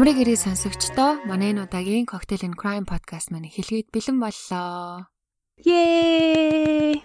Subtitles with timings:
[0.00, 5.12] Ямрыг ирээ сонсогчдоо манай энэ удаагийн Cocktail and Crime podcast маань хэлгээд бэлэн боллоо.
[5.68, 7.04] Yay!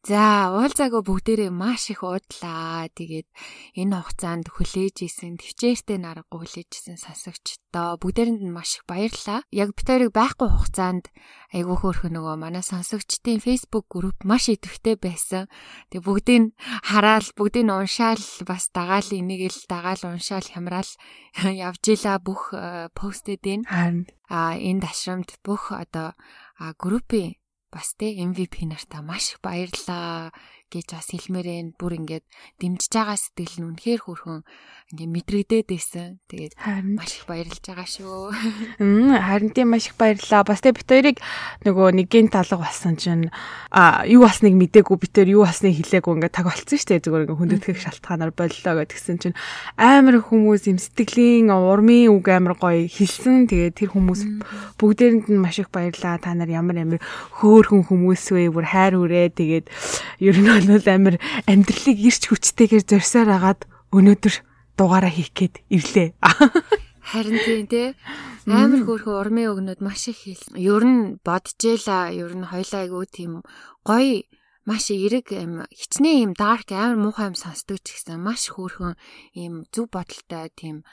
[0.00, 2.88] За уулзаагүй бүгдээрээ маш их уудлаа.
[2.88, 3.28] Тэгээд
[3.76, 9.44] энэ хугацаанд хүлээж исэн төвчээртэй наргагүй хүлээж исэн сонсогчдоо бүгдээрэнд нь маш их баярлалаа.
[9.52, 11.12] Яг битэрийг байхгүй хугацаанд
[11.52, 15.52] айгүй хөөрхөн нөгөө манай сонсогчдын Facebook групп маш идэвхтэй байсан.
[15.92, 16.44] Тэгээд бүгдийг
[16.80, 20.88] хараал, бүгдийг уншаал бас дагаал энийг л дагаал уншаал хямраал
[21.44, 23.68] явж ила бүх э, постэд энэ.
[24.32, 26.16] А энэ ташрамд бүх одоо
[26.80, 27.39] группийн
[27.72, 30.32] бас те MVP нартаа маш их баярлаа
[30.70, 32.24] гэж бас хэлмээрэн бүр ингээд
[32.62, 34.40] дэмжиж байгаа сэтгэл нь үнэхээр хөрхөн
[34.94, 36.18] ингээд мэдрэгдээд байсан.
[36.30, 36.54] Тэгээд
[36.98, 38.30] маш их баярлж байгаа шүү.
[38.82, 40.46] Мм харин тийм маш их баярлаа.
[40.46, 41.18] Бас тэг бит хоёрыг
[41.66, 43.30] нөгөө нэгэн талга болсон чинь
[43.70, 47.04] а юу басныг мдээгүй бит хоёр юу басныг хэлээгүй ингээд таг болцсон шүү дээ.
[47.06, 49.38] Зүгээр ингээд хүндэтгэх шалтгаанаар боллоо гэдгсэн чинь
[49.78, 53.46] амар хүмүүс юм сэтгэлийн урмын үг амар гоё хэлсэн.
[53.46, 54.20] Тэгээд тэр хүмүүс
[54.78, 56.18] бүгдээрэнд нь маш их баярлаа.
[56.18, 57.02] Та нар ямар амар
[57.38, 58.50] хөөхөн хүмүүс вэ?
[58.50, 59.38] Бүр хайр үрээ.
[59.38, 59.66] Тэгээд
[60.18, 61.16] ер нь бол амар
[61.48, 63.60] амьдралыг ирч хүчтэйгээр зорьсоор агаад
[63.94, 64.34] өнөөдөр
[64.76, 66.08] дугаараа хийх гээд ирлээ.
[67.10, 67.94] Харин тийм те
[68.46, 70.44] амар хөөрхөн урмын өгнөд маш их хэл.
[70.56, 73.42] Ер нь боджээла, ер нь хоёлаа айгуу тийм
[73.82, 74.24] гоё
[74.68, 78.94] маш эрэг юм хичнээн юм дарк амар муухай юм сонсдог ч гэсэн маш хөөрхөн
[79.34, 80.86] юм зөв бодолтой тийм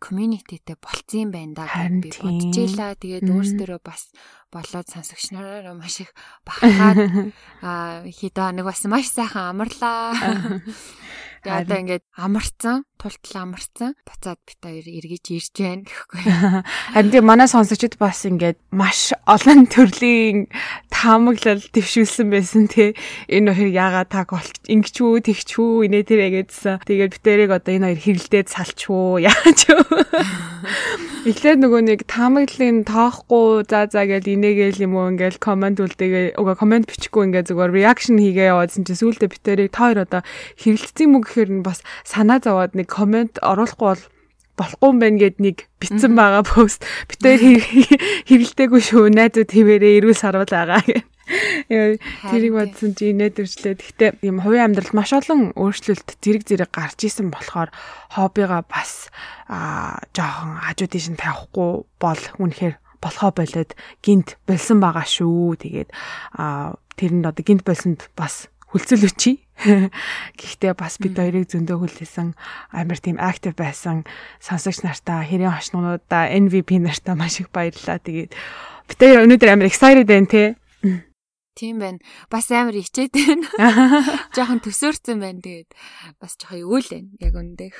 [0.00, 2.96] communityтэй болцсон юм байна да гэж би бодчихлаа.
[2.96, 4.08] Тэгээд өөрсдөө бас
[4.48, 6.10] болоод сонсогч нараараа маш их
[6.48, 7.32] бахаад
[7.62, 10.16] а хидаа нэг бас маш сайхан амарлаа.
[11.46, 13.94] Тэгээд одоо ингээд амарцсан, тултал амарцсан.
[14.02, 16.22] Буцаад бит хоёр эргэж ирж байна гэхгүй.
[16.96, 20.50] Харин тийм манай сонсогчид бас ингээд маш олон төрлийн
[20.96, 22.96] таамаглал дэвшүүлсэн байсан тий.
[23.28, 26.80] Энэ хоёр яагаад болч ингэч үү, тэгч үү, инээ тэрэ гэдсэн.
[26.88, 29.84] Тэгээд битэрийг одоо энэ хоёр хэрэлдээд салч уу, яаж юу.
[31.26, 36.54] Эхлээд нөгөө нэг таамаглалын тоохгүй за за гэж инээгээл юм уу ингээл комент үлдээгээ уга
[36.54, 40.22] комент бичихгүй ингээ зүгээр реакшн хийгээ яваадсэн чинь сүүлдээ битэрийг та хоёр одоо
[40.62, 44.02] хэрэлдсэн юм гэхээр нь бас санаа зовоод нэг комент оруулахгүй бол
[44.56, 47.60] болохгүй юм байна гэд нэг битсэн байгаа пост битээр
[48.28, 51.04] хэрэлдээгүй шүү найзууд хэвээрээ эрүүл саруул байгаа гэх.
[51.26, 53.74] Тэрийг бодсон чи инээдэрчлээ.
[53.74, 57.74] Гэхдээ юм хувийн амьдралд маш олон өөрчлөлт зэрэг зэрэг гарч исэн болохоор
[58.14, 59.10] хоббигаа бас
[59.50, 63.74] аа жоохон хажуудын шин тавихгүй бол үнэхээр болохоо болоод
[64.06, 65.58] гинт болсон байгаа шүү.
[65.58, 65.90] Тэгээд
[66.38, 69.45] аа тэр нь одоо гинт болсонд бас хүлцэл өчий.
[70.40, 72.36] Гэхдээ бас бид хоёрыг зөндөө хүлээсэн
[72.76, 74.04] амар тийм актив байсан
[74.38, 77.96] сонсогч нартаа хэрийн хошнуудаа MVP нартаа маш их баярлалаа.
[77.96, 80.44] Тэгээд бид хоёр өнөөдөр амар excited байна те.
[81.56, 81.98] Тийм байна.
[82.28, 83.48] Бас амар ичээд байна.
[84.36, 85.40] Жохон төсөөрцөн байна.
[85.40, 85.70] Тэгээд
[86.20, 87.08] бас жоохон өвөл байна.
[87.16, 87.72] Яг үндэ.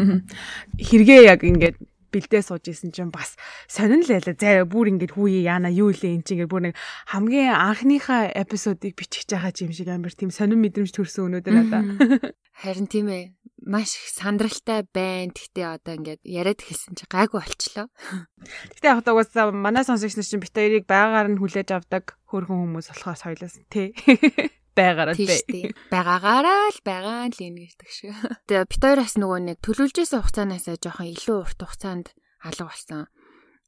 [0.88, 1.76] Хэрэгээ яг ингээд
[2.14, 3.34] бэлдээ сууж исэн чинь бас
[3.66, 4.38] сонин л байлаа.
[4.38, 6.74] Заа бүр ингэж хүүе яана юу лээ эн чинь ингэ бүр нэг
[7.10, 11.82] хамгийн анхныхаа эпизодыг бичих жагаа юм шиг амар тийм сонин мэдрэмж төрсөн өнөөдөр надаа.
[12.62, 13.34] Харин тийм ээ.
[13.64, 15.32] Маш их сандралтай байна.
[15.32, 17.88] Гэхдээ одоо ингээд яриад хэлсэн чи гайгүй болчлоо.
[18.76, 22.60] Гэхдээ яг одоо угаасаа манай сонсогч нар чинь бит хоёрыг байгаар нь хүлээж авдаг хөөрхөн
[22.76, 23.96] хүмүүс болохоос хоёлаас тий
[24.74, 25.70] байгаараа тий.
[25.90, 28.14] Байгаагаараа л байгаа л энэ гэдэг шиг.
[28.50, 32.06] Тэгээ бит хоёроос нөгөө нэг төлөвлөжсэн хугацаанаас жоохон илүү урт хугацаанд
[32.44, 33.06] алга болсон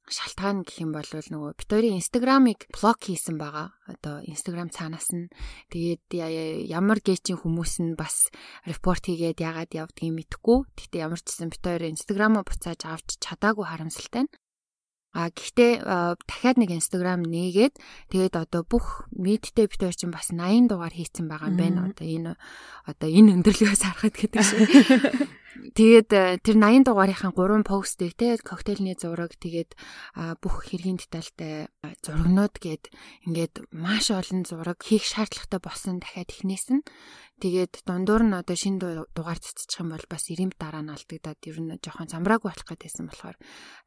[0.06, 3.74] шалтгаан гэх юм бол нөгөө бит хоёрын инстаграмыг блок хийсэн байгаа.
[3.90, 5.26] Одоо инстаграм цаанаас нь
[5.74, 6.06] тэгээд
[6.70, 8.30] ямар гэйчийн хүмүүс нь бас
[8.62, 10.58] репорт хийгээд яагаад явдгийг мэдэхгүй.
[10.78, 14.32] Гэхдээ ямар ч гэсэн бит хоёр инстаграмаа буцааж авч чадаагүй харамсалтай нь.
[15.16, 15.80] А гэхдээ
[16.28, 17.74] дахиад нэг Instagram нээгээд
[18.12, 21.88] тэгээд одоо бүх нийтдээ бид хоёр чинь бас 80 дугаар хийцэн байгаа юм байна.
[21.88, 22.32] Одоо энэ
[22.84, 24.68] одоо энэ өндөрлөгөөс харахад гэдэг шиг.
[25.56, 26.08] Тэгээд
[26.44, 29.72] тэр 80 дугаарынхаа 3 постыг те коктейльний зураг тэгээд
[30.44, 31.72] бүх хэргийн детальтай
[32.04, 32.92] зурагнууд гээд
[33.24, 36.84] ингээд маш олон зураг хийх шаардлагатай болсон дахиад ихнээс нь
[37.42, 38.78] тэгээд дундуур нь одоо шинэ
[39.12, 43.06] дугаар цэцчих юм бол бас ирэм дараа нь алдагдаад ер нь жоохон замраагүй болох гэдээсэн
[43.08, 43.36] болохоор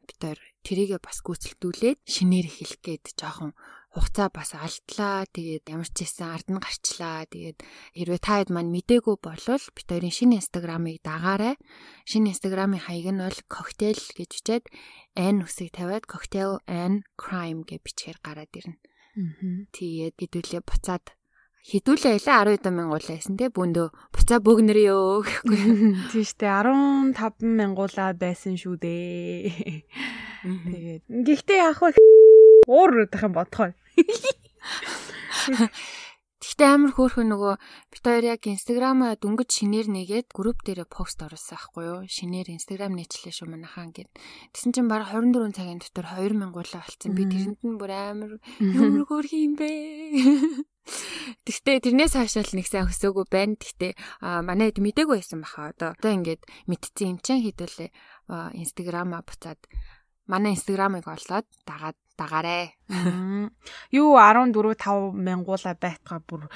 [0.05, 3.57] бид тэр тэрийгэ бас гүйцэлдүүлээд шинээр эхлэх гээд жоохон
[3.89, 5.25] хугацаа бас алдлаа.
[5.33, 7.25] Тэгээд ямар ч хэсэн ард нь гарчлаа.
[7.25, 7.57] Тэгээд
[7.97, 11.57] хэрвээ та хэд маань мдээгүй болвол хоёрын шинэ инстаграмыг дагаарай.
[12.05, 14.65] Шинэ инстаграмын хаяг нь бол cocktail гэж бичээд
[15.17, 18.77] n үсэг тавиад cocktail and crime гэж бичгээр гараад ирнэ.
[19.73, 21.17] Тэгээд хэдүүлээ буцаад
[21.67, 25.59] хідүүлээ ялаа 12 мянгуулаа байсан те бүндөө буцаа бөгнөр ёо гэхгүй.
[26.11, 29.83] Тийм штэ 15 мянгуулаа байсан шүү дээ.
[30.43, 31.91] Тэгээд гэхдээ яах вэ
[32.69, 33.75] уур өгөх юм бодхоо.
[36.39, 37.55] Гэхдээ амар хөөрхөн нөгөө
[37.91, 41.99] бит хоёр яг инстаграмаа дүнгэж шинээр нэгээд групп дээрээ пост оруулсан байхгүй юу?
[42.07, 44.07] Шинээр инстаграм нээчлээ шүү манайхаа гэд.
[44.55, 47.11] Тэсэн чинь баг 24 цагийн дотор 2000 гуулаа болцсон.
[47.11, 48.31] Би тэрэнд нь бүр амар
[48.63, 49.67] ямар хөөрхөн юм бэ?
[51.45, 53.59] Тэгтээ тэрнээс хаашаал нэг сайн өсөөгүй байна.
[53.59, 53.91] Тэгтээ
[54.23, 55.75] манайд мдээгүй байсан баха.
[55.75, 57.91] Одоо одоо ингээд мэдсэн юм чинь хэдүүлээ
[58.55, 59.59] инстаграмаа буцаад
[60.23, 62.75] манай инстаграмыг олоод дагаад дагаарэ.
[63.95, 66.51] Юу 14 5 мянгуула байтгаа бүр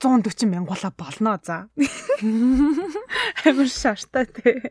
[0.00, 1.68] 140 мянгуула болно за.
[3.44, 4.62] Амар шаартаа тий.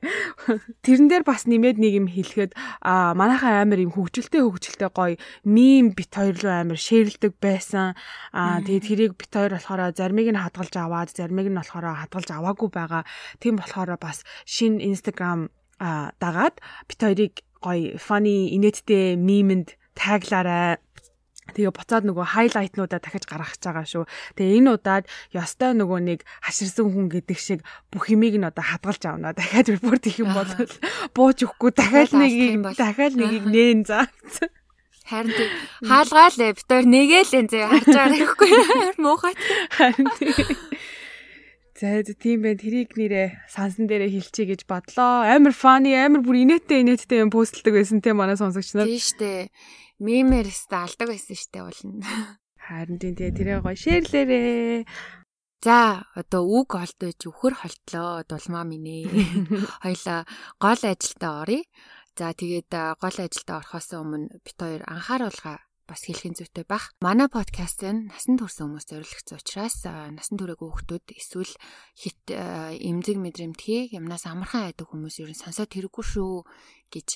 [0.87, 5.91] Тэрэн дээр бас нэмээд нэг юм хэлэхэд а манайхаа амар юм хөвгөлтэй хөвгөлтэй гоё мим
[5.91, 7.99] бит хоёр руу амар шеэрлдэг байсан.
[8.31, 12.69] А тэгээд тэрийг бит хоёр болохоор зармиг нь хадгалж аваад зармиг нь болохоор хадгалж аваагүй
[12.71, 13.03] байгаа.
[13.43, 20.77] Тийм болохоор бас шин Instagram а дагаад бит хоёрыг гоё funny инээдтэй мимэнд таглаарай
[21.55, 24.03] Тэгээ буцаад нөгөө хайлайтнуудаа дахиж гаргаж байгаа шүү.
[24.35, 29.03] Тэгээ энэ удаад ёстой нөгөө нэг хаширсан хүн гэдэг шиг бүх юмыг нь одоо хадгалж
[29.07, 29.31] авна.
[29.31, 30.49] Дахиад репорт хийх юм бол
[31.15, 34.11] бууж өгөхгүй дахиад нэгийг дахиад нэгийг нээн за.
[35.07, 35.51] Харин тийм
[35.87, 38.51] хаалгаал битээр нэгээл энэ зэ харж байгаа гэхгүй
[38.99, 39.33] муухай.
[39.71, 40.51] Харин тийм.
[41.79, 45.23] За тийм байх тэрийг нэрээ сансан дээрээ хэлчихье гэж бодлоо.
[45.23, 48.89] Амар фаны амар бүр инээдтэй инээдтэй юм постэлдэг байсан те манай сонсогч нар.
[48.89, 48.99] Тийм
[49.97, 52.05] штэ мемерс алдаг байсан штэ болно.
[52.57, 54.85] Харин тийм тэгээ тэрээ гоё шеэрлээрээ.
[55.65, 59.05] За одоо үг олдож өхөр холтлоо дулмаа минь ээ.
[59.83, 60.29] Хоёлаа
[60.61, 61.65] гол ажилдаа оръё.
[62.13, 62.69] За тэгээд
[63.01, 66.93] гол ажилдаа орохоос өмнө бит хоёр анхааруулга бас хэлхийн зүйтэй бах.
[67.01, 71.53] Манай подкаст нь насан турш хүмүүс зориулагдсан учраас насан туршиг хүүхдүүд эсвэл
[71.95, 76.43] хит эмзэг мэдрэмтгий юмнаас амархан айдаг хүмүүс ер нь сонсоод хэрэггүй шүү
[76.91, 77.09] гэж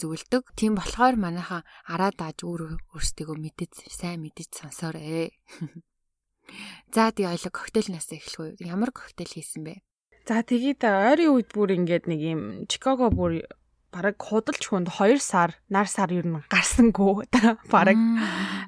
[0.00, 0.54] зөвлөдөг.
[0.56, 5.32] Тийм болохоор манайхан араа дааж өөр өөрсдийгөө мэдэж сайн мэдэж сонсоорой.
[6.94, 8.70] За тий ойлог коктейлнаас эхлэх үү?
[8.70, 9.74] Ямар коктейл хийсэн бэ?
[10.26, 12.40] За тэгээд ойрын үед бүр ингээд нэг юм
[12.70, 13.42] Чикаго бүр
[13.96, 17.24] бараг худалч хүнд 2 сар, нар сар ер нь гарсангүй.
[17.72, 17.96] Бараг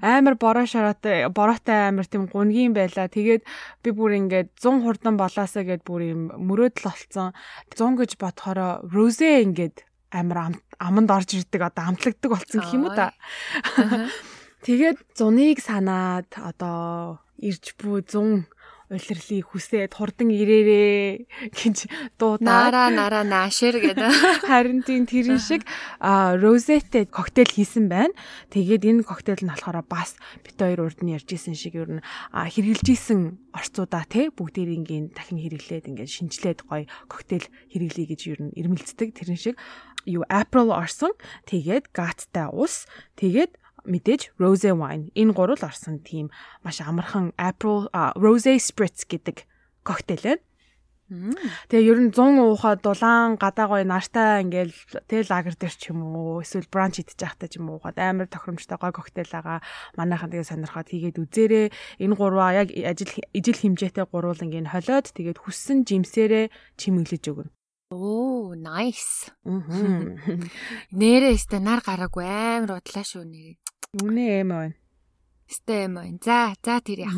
[0.00, 3.10] амар бороо шараатай, бороотой амар тийм гунгийн байла.
[3.12, 3.42] Тэгээд
[3.84, 7.36] би бүр ингээд 100 хурдан болоосаа гэд бүр юм мөрөөдөл олцсон.
[7.74, 12.94] 100 гэж бодохороо розе ингээд амар аманд орж ирдэг одоо амтлагдаг болсон гэх юм уу
[12.96, 13.12] та.
[14.66, 18.48] Тэгээд зуныг санаад одоо ирж бүү 100
[18.88, 21.76] улирлыг хүсээд хурдан ирээрээ гэж
[22.16, 22.40] дуудаа.
[22.40, 24.00] Нара нара наашэр гэдэг.
[24.48, 25.68] Харин тийм тэрэн шиг
[26.00, 28.16] розеттэй коктейл хийсэн байна.
[28.48, 32.04] Тэгээд энэ коктейл нь болохоор бас бит хоёр урд нь ярьж исэн шиг ер нь
[32.32, 38.56] хэрэгжилж исэн орцуудаа те бүгдээрийн дахин хэрэглээд ингээд шинжилээд гоё коктейл хэрэглэе гэж ер нь
[38.56, 39.12] ирмэлцдэг.
[39.12, 39.60] Тэрэн шиг
[40.04, 41.12] юу April орсон.
[41.48, 42.86] Тэгээд гаттай ус.
[43.16, 43.56] Тэгээд
[43.88, 46.28] мэдээж rose wine энэ гурвал орсон тийм
[46.62, 49.48] маш амархан April rose spritz гэдэг
[49.82, 50.44] коктейл байна.
[51.72, 54.76] Тэгээ ер нь 100 уухад дулаан гадаа гой нартай ингээл
[55.08, 58.76] тэл лагер дээр ч юм уу эсвэл бранч идчих байхдаа ч юм уу амар тохиромжтой
[58.76, 59.64] гой коктейл байгаа
[59.96, 61.66] манайхан тэгээ сонирхоод хийгээд үзээрээ
[62.04, 67.57] энэ гурваа яг ажил ижил хэмжээтэй гурвал ингээд холиод тэгээд хүссэн жимсээрээ чимэглэж өгнө.
[67.90, 69.32] Оо, nice.
[71.00, 73.56] Нэрээ өстө нар гараагүй амар удлаа шүү нэрээ.
[74.04, 74.76] Үнэ эм байна.
[75.48, 76.20] Стэм байна.
[76.20, 77.16] За, за тэр яг.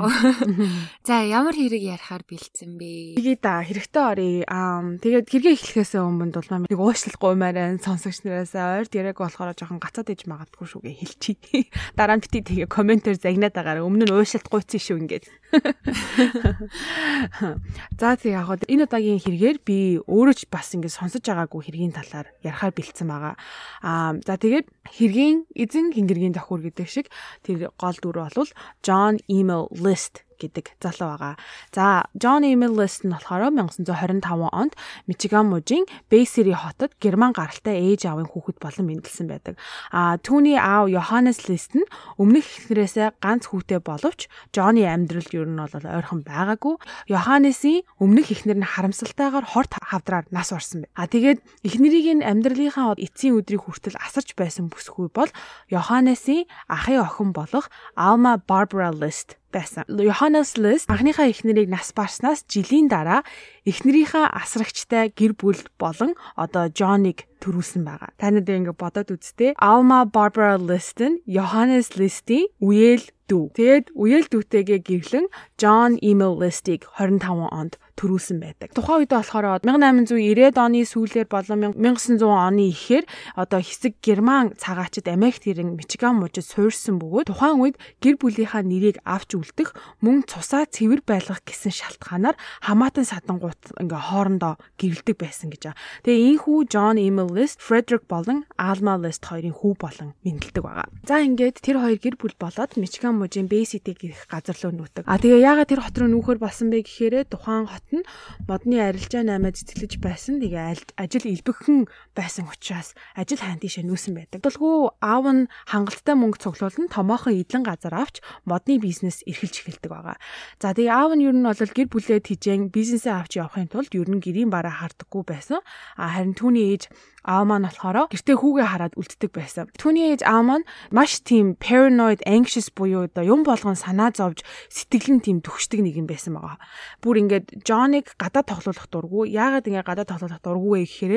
[1.06, 3.18] За, ямар хэрэг ярихаар бэлдсэн бэ?
[3.18, 4.46] Тэгээ да, хэрэгтэй оръё.
[4.46, 9.82] Аа, тэгээд хэрэгээ эхлэхээс өмнө бол нэг уушлахгүй маарай сонсогч нараас ойрд яриаг болохоор жоохон
[9.82, 11.66] гацаад иж магадгүй шүүгээ хэлчихье.
[11.98, 15.26] Дараа нь бити тэгээ комментээр загнаад байгаараа өмнө нь уушлахгүйцэн шүү ингээд.
[17.98, 21.90] За тэг яг хоо энэ удаагийн хэрэгээр би өөрөө ч бас ингэ сонсож байгаагүй хэргийн
[21.90, 23.34] талаар ярихаар бэлдсэн байгаа.
[23.82, 27.10] Аа за тэгээд хэргийн эзэн хингэргийн давхур гэдэг шиг
[27.42, 28.45] тэр гол дүр бол
[28.83, 31.34] John Email List гэдэг залуу байгаа.
[31.70, 34.72] За, John Emil List нь болохоор 1925 онд
[35.06, 39.60] Мичиган мужийн Бэйсери хотод герман гаралтай ээж аавын хүүхэд болон мэндэлсэн байдаг.
[39.92, 41.84] А түүний аав Йоханнес Лист нь
[42.16, 46.76] өмнөх эхнэрээсээ ганц хүүтэй боловч Джонни амьдралд ер нь бол ойрхон байгаагүй.
[47.12, 50.94] Йоханнесийн өмнөх эхнэр нь харамсалтайгаар хорт хавдраар нас орсон байна.
[50.94, 55.30] А тэгээд эхнэрийн амьдралынхаа эцсийн өдрийг хүртэл асарч байсан бүсгүй бол
[55.72, 57.66] Йоханнесийн ахын охин болох
[57.96, 59.84] Alma Barbara List байсан.
[59.88, 63.22] Johannes List анхныхаа эхнэрийг нас барснаас жилийн дараа
[63.68, 68.12] эхнэрийнхээ асрагчтай гэр бүл болон одоо Джоныг төрүүлсэн байгаа.
[68.20, 69.56] Танад ингээ бодоод үзтээ.
[69.56, 73.44] Alma Barbara Liston, Johannes Listi, Uyel дүү.
[73.54, 78.74] Тэгээд үеэл дүүтэйгээ гэрлэн John Emil Listig 25 онд төрүүлсэн байдаг.
[78.74, 83.04] Тухайн үед болохоор 1890-ад оны сүүлээр болон 1900 оны ихээр
[83.38, 88.98] одоо хэсэг герман цагаачд Америкт ирэн Мичиган мужид суурьсан бөгөөд тухайн үед гэр бүлийнхаа нэрийг
[89.06, 93.06] авч үлдэх мөн цусаа цэвэр байлгах гэсэн шалтгаанаар хамаатан
[93.50, 95.80] садангууд ингээ хоорондоо гэрэлдэг байсан гэж байгаа.
[96.04, 100.86] Тэгээ энэ хүү John Emil List, Frederick болон Alma List хоёрын хүү болон мэдлдэг байгаа.
[101.06, 105.04] За ингээд тэр хоёр гэр бүл болоод Мичиган мужийн Bay City гэх газар руу нүүдэг.
[105.06, 108.06] А тэгээ яагаад тэр хот руу нүүхөр болсон бэ гэхээр тухайн хот нь
[108.46, 110.38] модны арилжаа наймаа цэцгэлж байсан.
[110.40, 114.44] Тэгээ ажил илбэгхэн байсан учраас ажил хаан тийшээ нүүсэн байдаг.
[114.44, 120.16] Тулгуу аав нь хангалттай мөнгө цуглуулна томоохон эдлэн газар авч модны бизнес эрхэлж эхэлдэг байгаа.
[120.60, 124.08] За тэгээ аав нь ер нь бол гэр бүлээ тижэн бизнесээ авч явахын тулд ер
[124.12, 125.64] нь гэрийн бараа хардаггүй байсан.
[125.96, 126.92] А харин түүний ээж
[127.24, 129.66] аав маань болохоор гэртээ хүүгээ хараад үлддэг байсан.
[129.80, 135.20] Түүний ээж аав маань маш тийм paranoid anxious буюу одоо юм болгон санаа зовж сэтгэл
[135.20, 136.60] нь тийм төгшдөг нэг юм байсан байгаа.
[137.00, 139.32] Бүр ингээд Джоныг гадаад тоглуулах дурггүй.
[139.32, 141.14] Яагаад ингээд гадаад тоглуулах дурггүй вэ гэхээр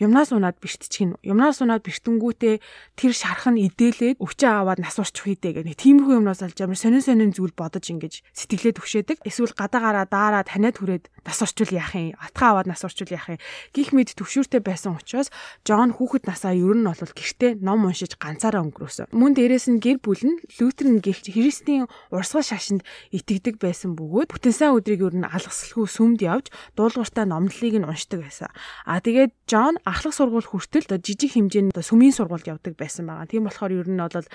[0.00, 2.54] юмнаас унаад бэртчихин юмнаас унаад бэртэнгүүтээ
[2.96, 6.80] тэр шарах нь идээлээд өвчөө аваад нас урчих хийдэ гэх нэг тиймэрхүү юмнаас алж амар
[6.80, 11.94] сонин сонин зүйл бодож ингэж сэтгэлээ төвшөөдөг эсвэл гадаагаараа даараа таниад хүрээд нас орчвол яах
[11.94, 12.16] юм?
[12.16, 13.40] Атгаа аваад нас орчвол яах юм?
[13.76, 15.28] Гих мэд төвшүүртэй байсан учраас
[15.68, 19.12] Джон хүүхэд насаа ер нь бол гэртээ ном уншиж ганцаараа өнгөрөөсөн.
[19.12, 24.54] Мөн дээрэс нь гэр бүл нь Лютерн гихч Христийн урсгал шашинд итгэдэг байсан бөгөөд бүтэн
[24.56, 28.50] сайн өдрийг ер нь алгасалгүй сүмд явж дуулууртай номлолыг нь уншдаг байсан.
[28.88, 33.26] А тэгээд Джон ахлах сургууль хүртэл жижиг хэмжээний сүмийн сургуульд явдаг байсан байгаа.
[33.26, 34.26] Тийм болохоор ер нь бол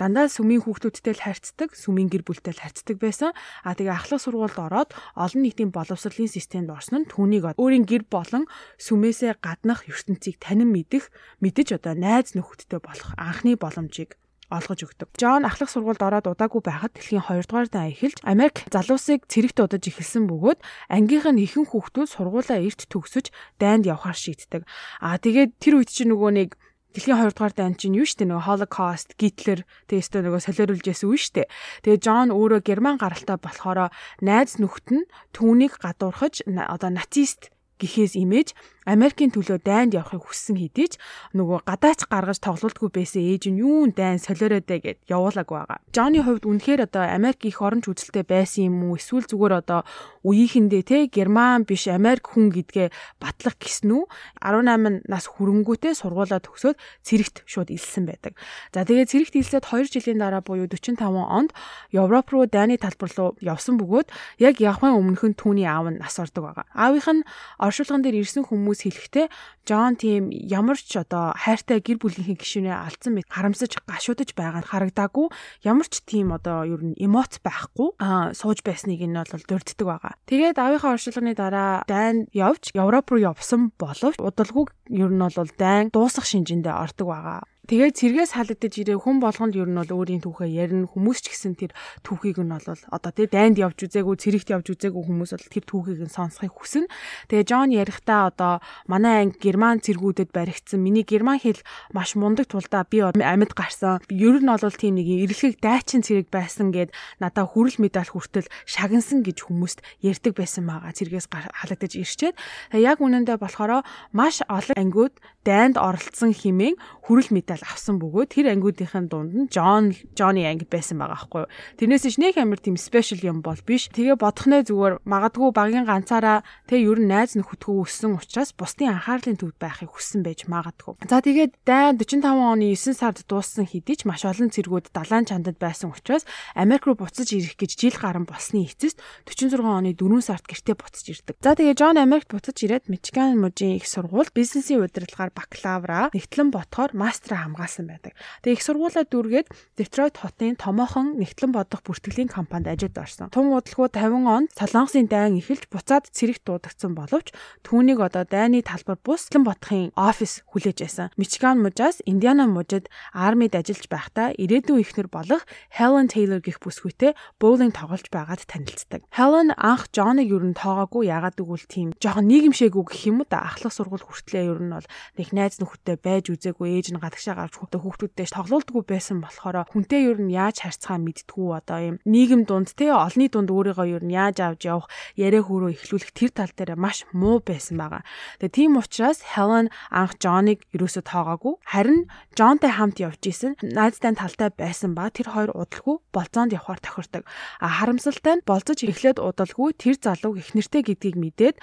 [0.00, 3.30] дандаа сүмийн хүүхдүүдтэй л харьцдаг, сүмийн гэр бүлтэй л харьцдаг байсан.
[3.66, 8.48] А тэгээ ахлах сургуульд ороод олон нийтийн боловсролын системд орсон нь түүнийг өөрийн гэр болон
[8.80, 11.12] сүмээсээ гаднах ертөнцийг танин мэдэх,
[11.44, 14.16] мэдэж одоо найз нөхөдтэй болох анхны боломжийг
[14.52, 15.08] олгож өгдөг.
[15.16, 19.84] Джон ахлах сургуульд ороод удаагүй байхад дэлхийн 2 дугаар дан эхэлж Америк залуусыг цэрэгт удаж
[19.88, 20.60] эхэлсэн бөгөөд
[20.92, 24.68] ангийнх нь ихэнх хүүхдүүд сургуулаа эрт төгсөж дайнд явхаар шийддэг.
[25.00, 26.50] Аа тэгээд тэр үед чинь нөгөө нэг
[26.92, 31.16] Дэлхийн 2 дугаар дайнд чинь юу штэ нөгөө Holocaust, Гитлер тестөө нөгөө солиоруулж ясан үү
[31.24, 31.48] штэ.
[31.88, 33.88] Тэгээ Джон өөрөө герман гаралтай болохоор
[34.20, 37.48] найз нөхд нь түүнийг гадуурхаж одоо нацист
[37.80, 38.52] гэхээс имэж
[38.86, 40.98] Америкийн төлөө дайнд явахыг хүссэн хэдий ч
[41.38, 45.78] нөгөө гадаач гаргаж тоглолтгүй байсан ээж нь юун дайн солиоройдэ гэд явуулаг байгаа.
[45.94, 48.98] Джонны хувьд үнэхээр одоо Америк их оронч үзэлтэй байсан юм уу?
[48.98, 49.86] Эсвэл зүгээр одоо
[50.26, 52.88] үеийнхэндээ те Герман биш Америк хүн гэдгээ
[53.22, 54.04] батлах гисэн үү?
[54.42, 58.34] 18 нас хүрэнгүүтээ сургуулаа төгсөөд цэрэгт шууд илсэн байдаг.
[58.74, 61.50] За тэгээ цэрэгт илсээд 2 жилийн дараа буюу 45 онд
[61.94, 64.08] Европ руу дайны талбар руу явсан бөгөөд
[64.42, 66.66] яг явахын өмнөх нь түүний аав нь нас ордог байгаа.
[66.74, 67.22] Аавынх нь
[67.60, 69.26] оршуулган дээр ирсэн хүмүүс хүмүүс хэлэхдээ
[69.68, 74.70] Джон тийм ямар ч одоо хайртай гэр бүлийнхээ гишүүнээ алдсан мэт харамсаж гашуудж байгаа нь
[74.72, 75.28] харагдаагүй
[75.62, 80.12] ямар ч тийм одоо ер нь эмоц байхгүй аа сууж байсныг нь бол дурддаг байгаа.
[80.26, 85.92] Тэгээд аавынхаа оршуулганы дараа дайн явж Европ руу явсан боловч удалгүй ер нь бол дайн
[85.92, 87.46] дуусах шинжиндээ ордог байгаа.
[87.62, 91.54] Тэгээд цэргээс халагдаж ирээ хүн болгонд ер нь бол өөрийн түүхээ ярина хүмүүс ч гэсэн
[91.54, 91.70] тэр
[92.02, 96.02] түүхийг нь бол одоо тий дайнд явж үзээгүй цэрэгт явж үзээгүй хүмүүс бол тэр түүхийг
[96.02, 96.90] нь сонсохыг хүснэ.
[97.30, 98.58] Тэгээ Джон ярихдаа одоо
[98.90, 101.62] манай анги герман цэргүүдэд баригдсан миний герман хэл
[101.94, 104.02] маш мундаг тулдаа би амьд гарсан.
[104.10, 106.90] Ер нь бол тийм нэг эрэлхэг дайчин цэрэг байсан гэд
[107.22, 110.90] надаа хүрэл медаль хүртэл шагнасан гэж хүмүүст ярьдаг байсан байгаа.
[110.98, 112.34] Цэргээс халагдаж ирчээд
[112.74, 119.10] яг үнэндээ болохоор маш олон ангиуд дайнд оролцсон химэн хүрэл медаль авсан бөгөөд тэр ангиудынхын
[119.10, 121.50] дунд нь Джон Джонни анги байсан байгаа байхгүй юу.
[121.82, 123.90] Тэрнээс ч нэг амар тийм спешиал юм бол биш.
[123.90, 129.34] Тэгээ бодохнээ зүгээр магадгүй багийн ганцаараа тэгээ ер нь найз нөхөдгөө өссөн учраас бусдын анхаарлын
[129.34, 131.02] төвд байхыг хүссэн байж магадгүй.
[131.10, 135.58] За тэгээд дайн 45 оны 9 сард дууссан хэдий ч маш олон цэргүүд далайн чандад
[135.58, 136.22] байсан учраас
[136.54, 141.04] Америк руу буцаж ирэх гэж жил гарan болсны эцэст 46 оны 4 сард гэртээ буцаж
[141.10, 141.42] ирдэг.
[141.42, 146.94] За тэгээ Джон Америкт буцаж ирээд Мичиган мужийн их сургуульд бизнесийн удирдлагаар бакалавра, нэгтлэн ботхоор
[146.94, 148.14] мастера хамгаалсан байдаг.
[148.46, 153.28] Тэгээ их сургуулаа дүүргээд Детройт хотын томоохон нэгтлэн бодох бүртгэлийн компанид ажилд орсон.
[153.34, 157.34] Тун удалгүй 50 онд Солонгосын дайн эхэлж буцаад цэрэгт дуудагдсан боловч
[157.66, 161.08] түүнийг одоо дайны талбар бус нэгтлэн бодохын офис хүлээж байсан.
[161.16, 167.72] Мичиган мужаас Индиана мужид армид ажиллаж байхдаа ирээдүйн ихнэр болох Helen Taylor гэх бүсгүйтэй боулинг
[167.72, 169.02] тоглож байгаад танилцдаг.
[169.10, 173.40] Helen анх Джоныг ер нь тоогоогүй ягаад гэвэл тийм жоохон нийгэмшээгүй гэх юм уу да
[173.48, 174.88] ахлах сургууль хүртлээр ер нь бол
[175.22, 180.18] их найз нөхөдтэй байж үзээгүй ээж нь гадагшаа гарч хүүхдүүдтэй тоглоулдаггүй байсан болохоор хүнтэй ер
[180.18, 184.42] нь яаж харьцахаа мэдтгүү одоо юм нийгэм дунд те олны дунд өөрийгөө ер нь яаж
[184.42, 188.02] авч явах яриа хөрөө эхлүүлэх тэр тал дээр маш муу байсан байгаа.
[188.42, 191.54] Тэгээ тийм учраас Helen анх John-ыг ерөөсө тоогоогүй.
[191.62, 197.22] Харин John-тай хамт явж исэн найзтай талтай байсан ба тэр хоёр удалгүй болцоонд явхаар тохирдог.
[197.60, 201.56] А харамсалтай нь болцож эхлээд удалгүй тэр залууг их нэртэй гэдгийг мэдээд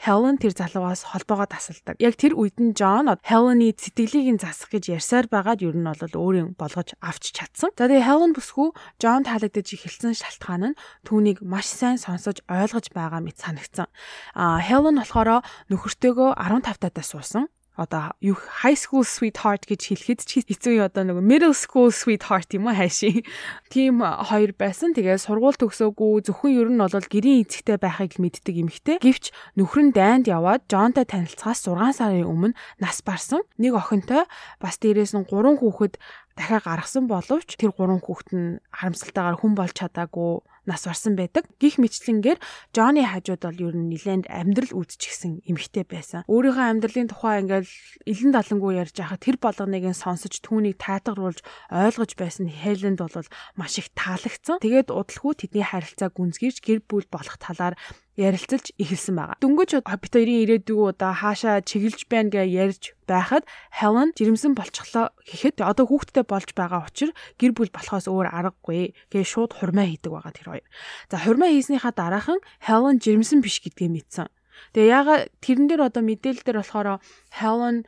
[0.00, 1.96] Helen тэр залуугаас холбоогоо тасалдаг.
[1.98, 6.14] Яг тэр үед нь John Helen-ий сэтгэлийг нь засах гэж ярьсаар байгаад ер нь бол
[6.14, 7.72] өөрийн болгож авч чадсан.
[7.74, 13.24] За тэгээ Helen бүсгүй John таалагдаж эхэлсэн шалтгаан нь түүнийг маш сайн сонсож ойлгож байгаа
[13.24, 13.88] мэт санагдсан.
[14.36, 15.40] А Helen болохоор
[15.72, 21.20] нөхөртөөгөө 15 татаа суусан одоо юу high school sweetheart гэж хэлэхэд ч хэцүү одоо нэг
[21.20, 23.20] middle school sweetheart юм уу хайшин.
[23.68, 24.96] Тим хоёр байсан.
[24.96, 28.96] Тэгээ сургууль төгсөөгүй зөвхөн ер нь бол гэрийн эцэгтэй байхыг мэддэг эмэгтэй.
[29.04, 29.30] Гэвч
[29.60, 33.44] нөхөр нь дайнд яваад Джонтой танилцахаас 6 сарын өмнө нас барсан.
[33.60, 34.24] Нэг охинтой
[34.56, 36.00] бас дээрээс нь 3 хүүхэд
[36.36, 41.46] дахиад гаргасан боловч тэр 3 хүүхэд нь харамсалтайгаар хүн болж чадаагүй нас барсан байдаг.
[41.62, 42.38] Гих мэтлэнгээр
[42.74, 46.20] Джонни хажууд бол ер нь нилээнд амьдрал үүдчихсэн эмэгтэй байсан.
[46.26, 47.70] Өөрийнхөө амьдралын тухай ингээл
[48.04, 53.78] илэн далангуу ярьж байхад тэр болгоныг нь сонсож түүнийг таатгаруулж ойлгож байсан Хелэнд бол маш
[53.78, 54.60] их таалагдсан.
[54.60, 57.74] Тэгээд удалгүй тэдний харилцаа гүнзгийж гэр бүл болох талаар
[58.16, 59.36] ярилцаж эхэлсэн байгаа.
[59.44, 65.60] Дөнгөж бит хоёрын ирээдүг удаа хаашаа чиглэж байна гэж ярьж байхад Helen жирэмсэн болчихлоо гэхэд
[65.60, 70.32] одоо хүүхдтэй болж байгаа учраас гэр бүл болохоос өөр аргагүй гэж шууд хурмаа хийдэг байгаа
[70.32, 70.66] тэр хоёр.
[71.12, 74.32] За хурмаа хийснийхаа дараахан Helen жирэмсэн биш гэдгээ мэдсэн.
[74.72, 76.88] Тэгээ яага тэрэн дээр одоо мэдээлэл дээр болохоор
[77.36, 77.84] Helen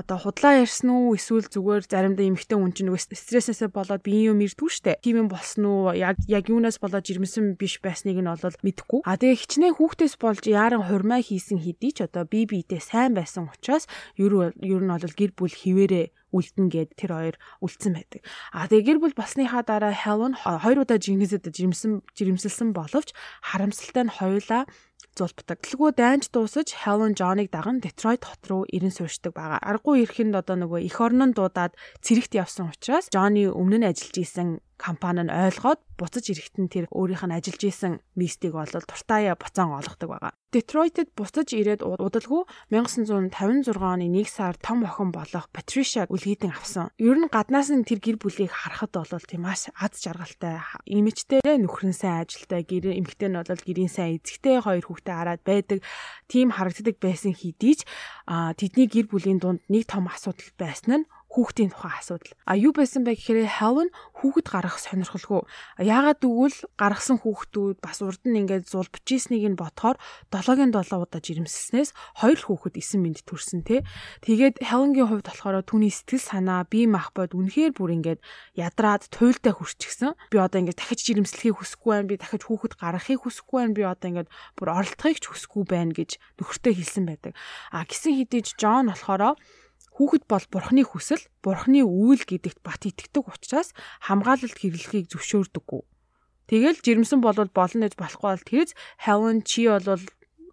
[0.00, 4.40] одоо худлаа ярьсан уу эсвэл зүгээр заримдаа эмхтэй хүн чинь нөгөө стрессээсээ болоод биеийн юм
[4.48, 4.96] ирдгүү штэ.
[5.04, 5.92] Тийм юм болсон уу?
[5.92, 9.04] Яг яг юунаас болоод жирэмсэн биш байсныг нь олол мэдэхгүй.
[9.04, 13.52] А тэгээ хичнээн хүүхдээс болж яаран хурмаа хийсэн хэдий ч одоо бие биедээ сайн байсан
[13.52, 13.84] учраас
[14.16, 14.32] ер
[14.64, 18.22] ер нь бол гэр бүл хിവэрэ үлдэн гэд тэр хоёр үлдсэн байдаг.
[18.54, 23.10] А тэгээ гэр бүл болсныхаа дараа Helen хоёр удаа жинхэнэсэд жирэмсэн жирэмсэлсэн боловч
[23.42, 24.64] харамсалтай нь хоёулаа
[25.18, 25.58] зулбдаг.
[25.64, 29.60] Дэлгүү дайнч дуусаж Helen John-ыг даган Detroit хот руу ирэн суурьшдаг байгаа.
[29.62, 31.74] Аргагүй ирэхэд одоо нөгөө эх орнон дуудаад
[32.04, 34.48] цэрэгт явсан учраас Johnny өмнө нь ажиллаж исэн
[34.80, 39.76] компани нь ойлгоод буцаж ирэхэд нь тэр өөрийнх нь ажиллаж исэн мистийг бол туртаая буцаан
[39.76, 40.32] олгодог байгаа.
[40.50, 46.90] Детройтед буцаж ирээд удалгүй 1956 оны 1 сар том охин болох Патришаг үлгийдэн авсан.
[46.98, 50.58] Ер нь гаднаас нь тэр гэр бүлийг харахад бол тийм маш аз жаргалтай,
[50.88, 55.78] имижтэй, нөхрөн сайн ажилтай, гэр эмэгтэй нь бол гэрийн сайн эзэгтэй хоёр хүүхдээ хараад байдаг.
[56.26, 57.86] Тийм харагддаг байсан хэдий ч
[58.26, 62.34] тэдний гэр бүлийн дунд нэг том асуудал байсан нь хүүхдийн тухайн асуудал.
[62.42, 65.46] А юу байсан бэ гэхээр Helen хүүхэд гаргах сонирхолгүй.
[65.78, 69.94] Яагаад гэвэл гаргасан хүүхдүүд бас урд нь ингээд зулбж ийснийг нь ботхоор
[70.34, 73.86] 7-гийн 7 удаа жирэмсснээс хоёр хүүхэд эсэн мэд төрсөн те.
[74.26, 78.20] Тэгээд Helen-гийн хувьд болохоор түүний сэтгэл санаа, бие махбод үнэхээр бүр ингээд
[78.58, 80.18] ядраад туйлдаа хүрчихсэн.
[80.34, 82.10] Би одоо ингээд дахиж жирэмслэхийг хүсэхгүй байна.
[82.10, 83.76] Би дахиж хүүхэд гаргахыг хүсэхгүй байна.
[83.78, 87.32] Би одоо ингээд бүр оролдохыг ч хүсэхгүй байна гэж нөхөртөө хэлсэн байдаг.
[87.70, 89.38] А гисэн хэдий Джон болохоор
[90.00, 95.84] Хүүхэд бол бурхны хүсэл, бурхны үйл гэдэгт бат итгэдэг учраас хамгаалалт хэрэглэхийг зөвшөөрдөггүй.
[96.48, 100.00] Тэгэл жирэмсэн болвол болно гэж болохгүй бол тэгж Helen чи бол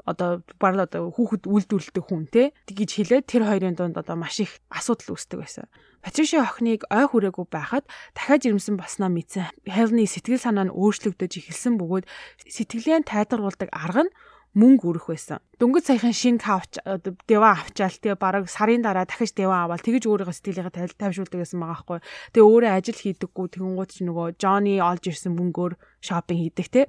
[0.04, 4.64] одоо барал одоо хүүхэд үйлдвэрлэдэг хүн те гэж хэлээд тэр хоёрын дунд одоо маш их
[4.72, 5.66] асуудал үүсдэг байсан.
[6.00, 7.84] Патриши охиныг ой хүрээгүй байхад
[8.16, 9.52] дахиад жирэмсэн болсноо мэдсэн.
[9.68, 12.08] Хелны сэтгэл санаа нь өөрчлөгдөж эхэлсэн бөгөөд
[12.48, 14.16] сэтгэлээ тайдаргуулдаг арга нь
[14.58, 15.38] мөнгө өрөх байсан.
[15.62, 16.82] Дөнгөж саяхан шинэ кавч
[17.30, 21.78] дэва авчаал тэгээ бараг сарын дараа дахиж дэва аваад тэгэж өөрийнхөө сэтгэлийнхээ тайвшруулдаг гэсэн байгаа
[21.78, 22.00] байхгүй.
[22.34, 26.82] Тэгээ өөрөө ажил хийдэггүй тэгэнгუთ ч нөгөө Johnny олж ирсэн мөнгөөр шопинг хийдэг те.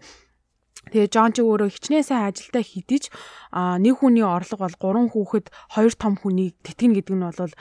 [0.88, 3.12] Тэгээ Жон ч өөрөө хичнээн сайн ажилдаа хідэж
[3.52, 7.52] а нэг хүний орлого бол 3 хүүхэд 2 том хүнийг тэтгэн гэдэг нь бол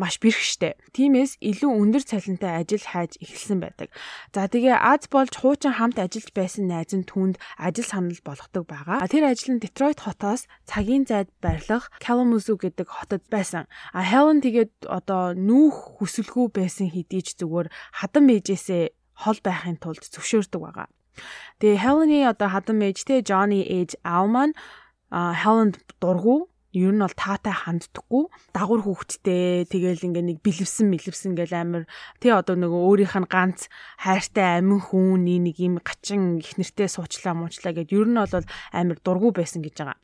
[0.00, 0.80] маш бэрхштэй.
[0.96, 3.92] Тиймээс илүү өндөр цалинтай ажил хайж эхэлсэн байдаг.
[4.32, 9.04] За тэгээ Аз болж хуучин хамт ажиллаж байсан найз нь түнд ажил санал болгодог байгаа.
[9.04, 13.68] Тэр ажил нь Детройт хотоос цагийн зайд барилах Kalamazoo гэдэг хотод байсан.
[13.92, 17.68] А Helen тэгээд одоо нүүх хүсэлгүй байсан хэдий ч зүгээр
[18.00, 20.88] хадам ээжээсээ хол байхын тулд зөвшөөрдөг байгаа.
[21.60, 24.56] Тэгээ Helen-ий одоо хадам ээжтэй Johnny ээж Alman
[25.12, 31.54] Helen дургу ер нь бол таатай ханддаггүй дагуур хүүхдтэй тэгэл ингээ нэг бэлэвсэн мэлэвсэн гэл
[31.58, 31.82] амир
[32.22, 33.66] тий одоо нөгөө өөрийнх нь ганц
[33.98, 38.98] хайртай амин хүн нэг юм гачин их нэртэй суучлаа муучлаа гэд ер нь бол амир
[39.02, 39.98] дургу байсан гэж байгаа.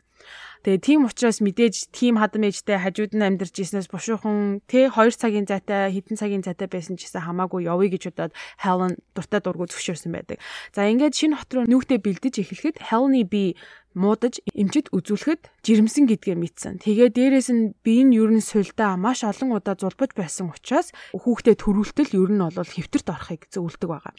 [0.67, 5.47] Тэгээ тийм учраас мэдээж тийм хадам ээжтэй хажууд нь амьдарч ирснээс бушуухан тэ 2 цагийн
[5.47, 10.11] зайтай хэдэн цагийн зайтай байсан ч гэсэн хамаагүй явъя гэж удаад Helen дуртай дургу зөвшөөрсөн
[10.11, 10.43] байдаг.
[10.75, 13.55] За ингээд шинэ хот руу нүүхтэй бэлдэж эхлэхэд Helen-ий би
[13.97, 16.85] муудаж эмчит үзүүлэхэд жирэмсэн гэдгээ мэдсэн.
[16.85, 21.57] Тэгээ дээрэс нь би энэ ер нь суйлдаа маш олон удаа зулбаж байсан учраас хүүхдээ
[21.57, 24.15] төрүүлтэл ер нь бол хэвтэрт орохыг зөвлөдөг байгаа.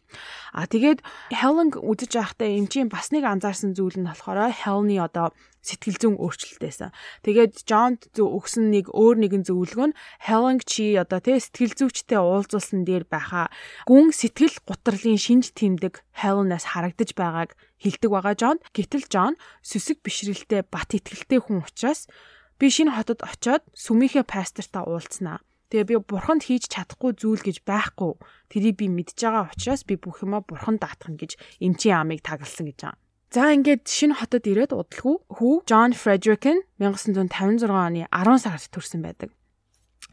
[0.57, 5.29] А тэгээд Helen үзэж байхдаа эмчийн бас нэг анзаарсан зүйл нь болохоор Helen-ы одоо
[5.67, 6.95] сэтгэл зүйн өөрчлөлтөөсөн.
[7.27, 12.87] Тэгээд Джонд өгсөн нэг өөр нэгэн зөвлөгөө нь Helen чи одоо тий сэтгэл зүйчтэй уулзуулсан
[12.87, 13.51] дээр байхаа
[13.83, 18.61] гүн сэтгэл гутралын шинж тэмдэг Helen-аас харагдаж байгааг хэлдэг байгаа Джонд.
[18.73, 22.09] Гэтэл Джон сүсэг бишрэлтэй бат итгэлтэй хүн учраас
[22.57, 25.45] би шинэ хотод очиод сүмийнхээ пастортай уулзнаа.
[25.69, 28.17] Тэгээ би бурханд хийж чадахгүй зүйл гэж байхгүй.
[28.49, 32.79] Тэрийг би мэдж байгаа учраас би бүх юма бурханд даатгах гэж эмчийн амыг тагласан гэж
[32.81, 32.99] байгаа.
[33.27, 35.67] За ингээд шинэ хотод ирээд удалгүй хүү
[35.99, 39.35] Frederick нь 1956 оны 10 сард төрсэн байдаг.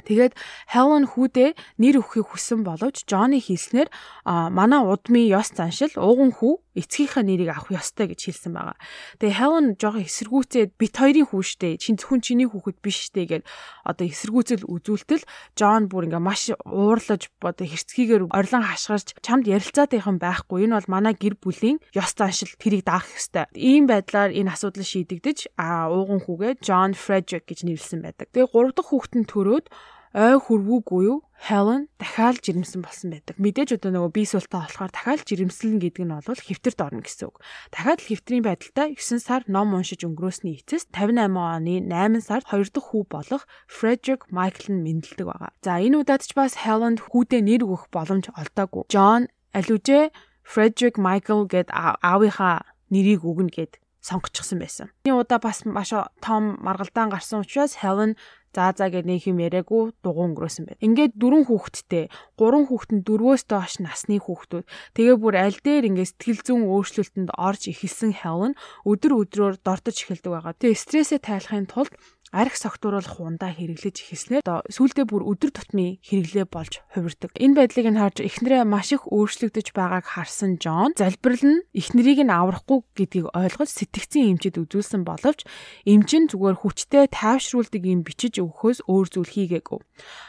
[0.04, 0.36] Тэгээд
[0.68, 3.88] Helen хүүдээ нэр өгөхийг хүссэн боловч Johnny хэлснээр
[4.26, 8.78] манай удмын ёс заншил ууган хүү эцгийнхээ нэрийг авах ёстой гэж хэлсэн байгаа.
[9.22, 11.78] Тэгээ Helen жоохон эсэргүүцээд бит хоёрын хүү штэ.
[11.78, 13.44] Чин зөвхөн чиний хүүхэд биш штэ гэд
[13.86, 20.66] одоо эсэргүүцэл үзүүлтэл John бүр ингээ маш уурлаж одоо хэрцгийгээр орлон хашгирч чамд ярилцаатайхан байхгүй.
[20.66, 23.46] Энэ бол манай гэр бүлийн ёс заншил тэрийг даах ёстой.
[23.54, 28.34] Ийм байдлаар энэ асуудал шийдэгдэж а ууган хүүгээ John Frederick гэж нэрлсэн байдаг.
[28.34, 29.66] Тэгээ гурав дахь хүүхэд нь төрөөд
[30.14, 33.36] ой хүрвүүгүй юу Helen дахиад жирэмсэн болсон байдаг.
[33.36, 37.42] Мэдээж одоо нөгөө бие суултаа болохоор дахиад жирэмслэн гэдэг нь бол хэвтэрт орно гэсэн үг.
[37.74, 42.70] Дахиад л хэвтрийн байдалтай 9 сар ном уншиж өнгөрөөсний эцэст 58 оны 8 сард хоёр
[42.70, 45.52] дахь хүү болох Frederick Michael нь мэндэлдэг байгаа.
[45.60, 48.88] За энэ удаад ч бас Helen хүүдээ нэр өгөх боломж олдоогүй.
[48.88, 50.14] John алужээ
[50.46, 54.88] Frederick Michael гэд аавынхаа нэрийг өгнө гэд сонгочихсон байсан.
[55.08, 58.16] Энэ удаа бас маш том маргалдаан гарсан учраас Helen
[58.54, 60.78] За за гэж нэг юм яриаггүй дугуун өнгөрөөсөн байна.
[60.86, 62.06] Ингээд дөрвөн хүүхэдтэй,
[62.38, 64.64] гурван хүүхэд нь дөрвөөс доош насны хүүхдүүд.
[64.94, 68.54] Тэгээ бүр аль дээр ингээд сэтгэл зүйн өөрчлөлтөнд орж ихэлсэн Helen
[68.86, 70.54] өдөр өдрөөр дортож эхэлдэг байгаа.
[70.54, 71.90] Тэгээ стрессээ тайлахын тулд
[72.34, 77.30] арх согтууруулах ундаа хэрэглэж эхэлснээр сүүлдээ бүр өдөр тутмын хэрэглээ болж хувирдаг.
[77.38, 82.34] Энэ байдлыг нь харж эхнэрээ маш их өөрчлөгдөж байгааг харсан Джон залбирал нь эхнэрийг нь
[82.34, 85.46] аврахгүй гэдгийг ойлгож сэтгцэн эмчэд үзүүлсэн боловч
[85.86, 89.78] эмчин зүгээр хүчтэй тайвшруулдаг юм бичиж өгөхөөс өөр зүйл хийгээгүй.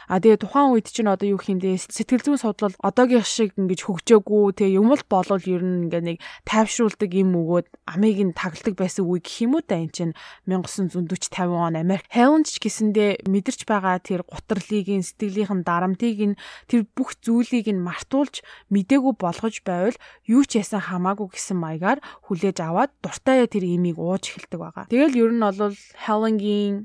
[0.06, 4.62] А тэгээ тухайн үед чинь одоо юу хиймдээ сэтгэл зүйн судлал одоогийн шиг ингэж хөгжөөгүй
[4.62, 9.10] тэгээ юм л болол ер нь ингээ нэг тайвшруулдаг юм өгөөд амийг нь тагладаг байсан
[9.10, 10.14] үе гэх юм уу та энэ чинь
[10.46, 16.38] 1940 50 он Америк Америк хайванч гэсэндээ мэдэрч байгаа тэр гутралыг нь сэтгэлийнхэн дарамтыг нь
[16.68, 19.96] тэр бүх зүйлийг нь мартуулж мдээгүй болгож байвал
[20.28, 24.84] юу ч ясан хамаагүй гэсэн маягаар хүлээж аваад дуртай тэр имийг ууж эхэлдэг байгаа.
[24.92, 26.84] Тэгэл ер нь бол Хеленгийн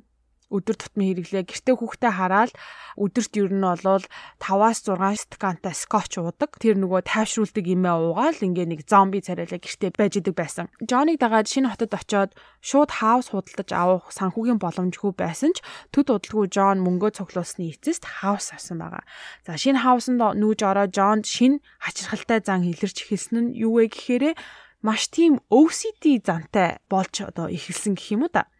[0.52, 1.48] өдөр тутмын хэрэглээ.
[1.48, 2.52] Гэртээ хүүхдээ хараад
[3.00, 4.04] өдөрт ер нь болвол
[4.44, 6.60] 5-аас 6 стакантай скотч уудаг.
[6.60, 10.68] Тэр нөгөө тайвшруулдаг юмээ уугаал ингээ нэг зомби царайлаа гэртээ байж идэг байсан.
[10.84, 15.64] Джоныг дагаад шинэ хотод очоод шууд хаус худалдаж авах санхүүгийн боломжгүй байсан ч
[15.96, 19.08] төд удалгүй Джон мөнгөө цуглуулсны эцэст хаус авсан байгаа.
[19.48, 24.36] За шинэ хаусанд нүүж ороо Джонд шинэ хачирхалтай зан илэрч эхэлсэн нь юу вэ гэхээр
[24.84, 28.51] маш тийм OCD зантай болж одоо эхэлсэн гэх юм уу та.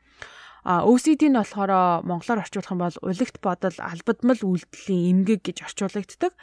[0.64, 6.34] OCD нь болохоор монголоор орчуулах юм бол улагт бодол албадмал үйлдэлийн эмгэг гэж орчуулагддаг.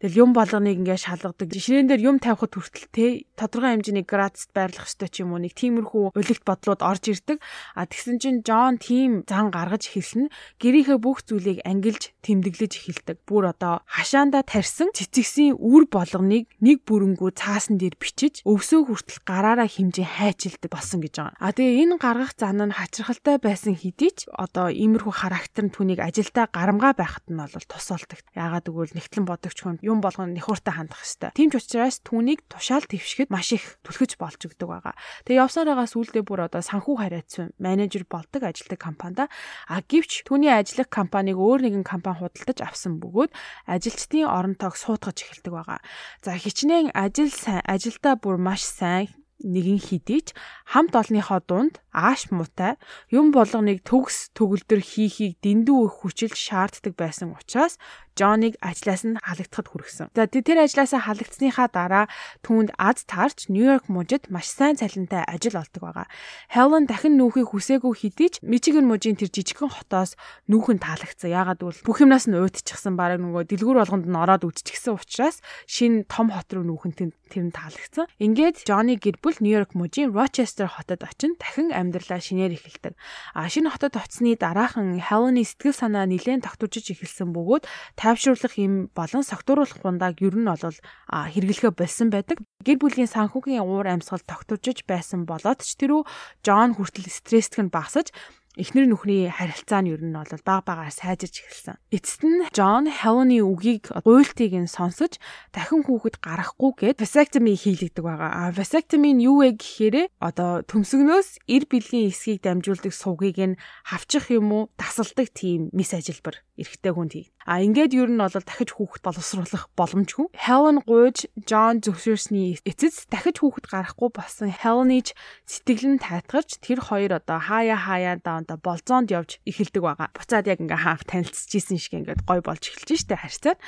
[0.00, 1.48] Тэгэл юм болгоныг ингээд шалгадаг.
[1.48, 5.56] Жишээн дээр юм тавихад хүртэл те тодорхой хэмжээний градуст байрлах ёстой ч юм уу нэг
[5.56, 7.40] тиймэрхүү улагт бодлууд орж ирдэг.
[7.72, 10.28] А тэгсэн чинь Джон тийм зан гаргаж эхэлсэн.
[10.60, 13.24] Гэрийнхээ бүх зүйлийг ангилж тэмдэглэж эхэлдэг.
[13.24, 19.64] Бүр одоо хашаанда тарьсан цэцэгсийн үр болгоныг нэг бүрэнгүү цаасан дээр бичиж өвсөө хүртэл гараараа
[19.64, 21.40] хэмжээ хайчилдаг болсон гэж байгаа.
[21.40, 26.04] А тэгээ энэ гаргах зан нь хачирхалтай байсан хэдий ч одоо иймэрхүү характер нь түүнийг
[26.04, 28.20] ажилдаа гарамгаа байхад нь бол тус болдог.
[28.36, 31.38] Яагаад гэвэл нэгтлэн бодогч хүн юм болгоно нөхөртэй хандах хэвээр.
[31.38, 34.94] Тийм ч учраас түүнийг тушаал твшгэд маш их түлхэж болж өгдөг байгаа.
[35.22, 39.30] Тэгээ явсаар байгаа сүулдэ бүр одоо санхүү хариацсан менежер болдог ажилтг компанида
[39.70, 43.30] а гівч түүний ажиллах компанийг өөр нэгэн компани худалдаж авсан бөгөөд
[43.70, 45.78] ажилчдын орон тоог суутгаж эхэлдэг байгаа.
[46.26, 50.32] За хичнээн ажил сайн ажилдаа бүр маш сайн нэгэн хідийч
[50.64, 52.76] хамт олонныхоо дунд ааш муутай
[53.08, 57.80] юм болгоныг төгс төгөлдөр хийхийг дэндүү их хүчил шаарддаг байсан учраас
[58.16, 60.08] Джоныг ажлаас нь халагдахад хүргэсэн.
[60.16, 62.04] За тэр ажлаасаа халагдсныхаа дараа
[62.40, 66.08] түүнд аз таарч Нью-Йорк мужид маш сайн цалинтай ажил олдог байгаа.
[66.48, 70.16] Helen дахин нүүхийг хүсээгүй хэдий ч Мичиган мужийн тэр жижигхэн хотоос
[70.48, 71.28] нүүхэн таалагдсан.
[71.28, 76.08] Яагаад гэвэл бүх юмнаас нь уйдчихсан баг нөгөө дэлгүүр болгонд нь ороод үдчихсэн учраас шинэ
[76.08, 78.08] том хот руу нүүхэн тэр нь таалагдсан.
[78.16, 82.94] Ингээд Джонny гэр бүл Нью-Йорк мужийн Rochester хотод очин дахин амьдралаа шинээр эхэлдэг.
[83.32, 89.22] А шинэ хотод очсны дараахан Helen-ы сэтгэл санаа нэлээд тогтворжиж эхэлсэн бөгөөд тайвшруулах юм болон
[89.22, 92.42] согтууруулах хундааг ер нь бол хэрэглэхэ болсон байдаг.
[92.66, 96.02] Гэр бүлийн санхүүгийн уур амьсгал тогтворжиж байсан болоод ч тэрүү
[96.42, 98.10] Джон хүртэл стресстг нь багасаж
[98.56, 101.76] эхнэр нүхний харилцаа нь ер нь бол баг багаар сайжирч эхэлсэн.
[101.92, 105.20] Эцэст нь Джон Хелоны үгийг гуйлтыг нь сонсож
[105.52, 108.32] дахин хүүхэд гарахгүй гэд vasectomy хийлэгдэг байгаа.
[108.32, 114.32] А vasectomy нь юу вэ гэхээр одоо төмсгнөөс эр бэлгийн эсхийг дамжуулдаг сувгийг нь хавчих
[114.32, 117.26] юм уу тасалдаг тийм мис ажилбар эрэгтэй хүнд хий.
[117.46, 120.34] А ингээд ер нь бол дахиж хүүхэд боловсруулах боломжгүй.
[120.34, 125.14] Helen гуйж John зөвшөөрсний эцэст дахиж хүүхэд гарахгүй болсон Helen-ич
[125.46, 130.08] сэтгэл нь тайтгарч тэр хоёр одоо хаяа хаяа даунда болзоонд явж эхэлдэг байгаа.
[130.10, 133.58] Буцаад яг ингээ хаанх танилцчихсэн шиг ингээд гой болж эхэлж штэ харьцаад.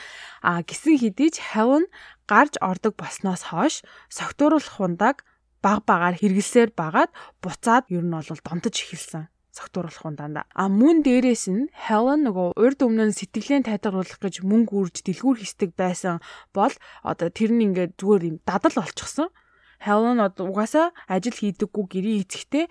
[0.42, 1.86] А гисэн хэдий Helen
[2.26, 5.22] гарч ордог болсноос хойш согтууруулах хундаг
[5.62, 7.10] баг багаар хэрэгэлсээр багаад
[7.42, 10.46] буцаад ер нь бол донтож эхэлсэн согтууруулах ундаа.
[10.54, 15.42] А мөн дээрээс нь Helen нөгөө урд өмнө нь сэтгэлээ тайтгаруулах гэж мөнгө үрж дэлгүүр
[15.42, 16.22] хийсдэг байсан
[16.54, 16.70] бол
[17.02, 19.28] одоо тэр нь ингээд зүгээр юм дадал болчихсон.
[19.82, 22.64] Helen одоо угаасаа ажил хийдэггүй гэрээ эцэгтэй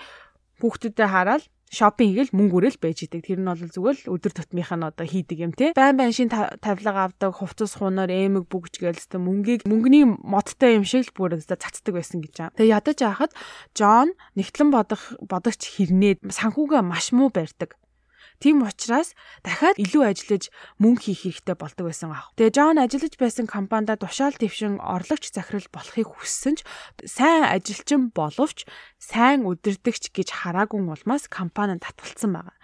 [0.63, 3.28] хүүхдүүдэд хараад шопинг хийгээл мөнгө өрөөл байж идэг.
[3.28, 5.76] Тэр нь бол зүгээр л өдөр тутмынх нь одоо хийдэг юм те.
[5.76, 10.86] Байн байн шин тавилга авдаг, хувцас хуунаар эмэг бүгж гээл өстө мөнгийг мөнгөний модтой юм
[10.88, 12.56] шиг л бүр өстө цацдаг байсан гэж байгаа.
[12.56, 13.32] Тэгээ ядаж яхад
[13.76, 17.76] Джон нэгтлэн бодох бодогч хэрнээд санхүүгээ маш муу барьдаг.
[18.38, 22.30] Тийм учраас дахиад илүү ажиллаж мөнгө хийх хэрэгтэй болдог байсан аах.
[22.38, 26.65] Тэгээ Джон ажиллаж байсан компанида тушаал твшин орлогч захирал болохыг хүссэн ч
[27.02, 28.69] сайн ажилчин боловч
[29.02, 32.58] сайн удирдахч гэж хараагүй улмаас компани татгалцсан байгаа.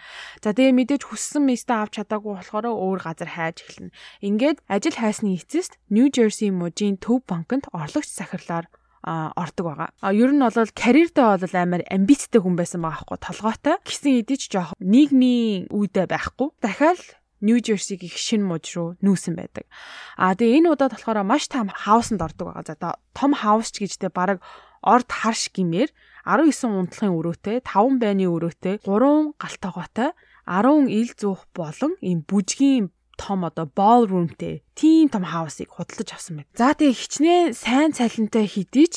[0.46, 3.96] За тэгээ мэдээж хүссэн местэ авч чадаагүй болохоор өөр газар хайж эхэлнэ.
[4.22, 8.70] Ингээд ажил хайсны эцэст Нью Жерси мужийн төв банкнд орлогч захирлаар
[9.04, 9.90] ордог байгаа.
[10.00, 13.76] А ер нь бол карьердээ бол амар амбицтай хүн байсан байгаа хгүй толгойтой.
[13.84, 16.56] Гисэн эдэж жоох нийгмийн үедээ байхгүй.
[16.64, 19.68] Дахиад Нью Жерсиг их шин муж руу нүүсэн байдаг.
[20.16, 22.64] А тэгээ энэ удаад болохоор маш том хаусанд ордог байгаа.
[22.64, 24.40] За том хаус ч гэжтэй баг
[24.80, 25.92] орд харш гимээр
[26.24, 30.16] 19 унтлахын өрөөтэй, 5 байны өрөөтэй, 3 галтайгоотой,
[30.48, 36.52] 10 ил зуух болон ийм бүжгийн том одоо ballroomтэй тийм том хаусыг худалдаж авсан байна.
[36.58, 38.96] За тэгээ хичнээн сайн цалинтай хэдий ч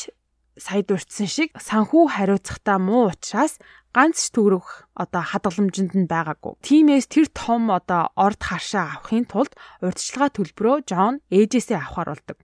[0.57, 3.61] сая дурдсан шиг санхүү хариуцахтаа муу учраас
[3.93, 6.61] ганц ч төгрөх одоо хадгаламжинд нь байгаагүй.
[6.65, 9.53] Тимээс тэр том одоо орд харшаа авахын тулд
[9.85, 12.39] урьдчилгаа төлбөрөө Джон ээжээсээ авахар болдог.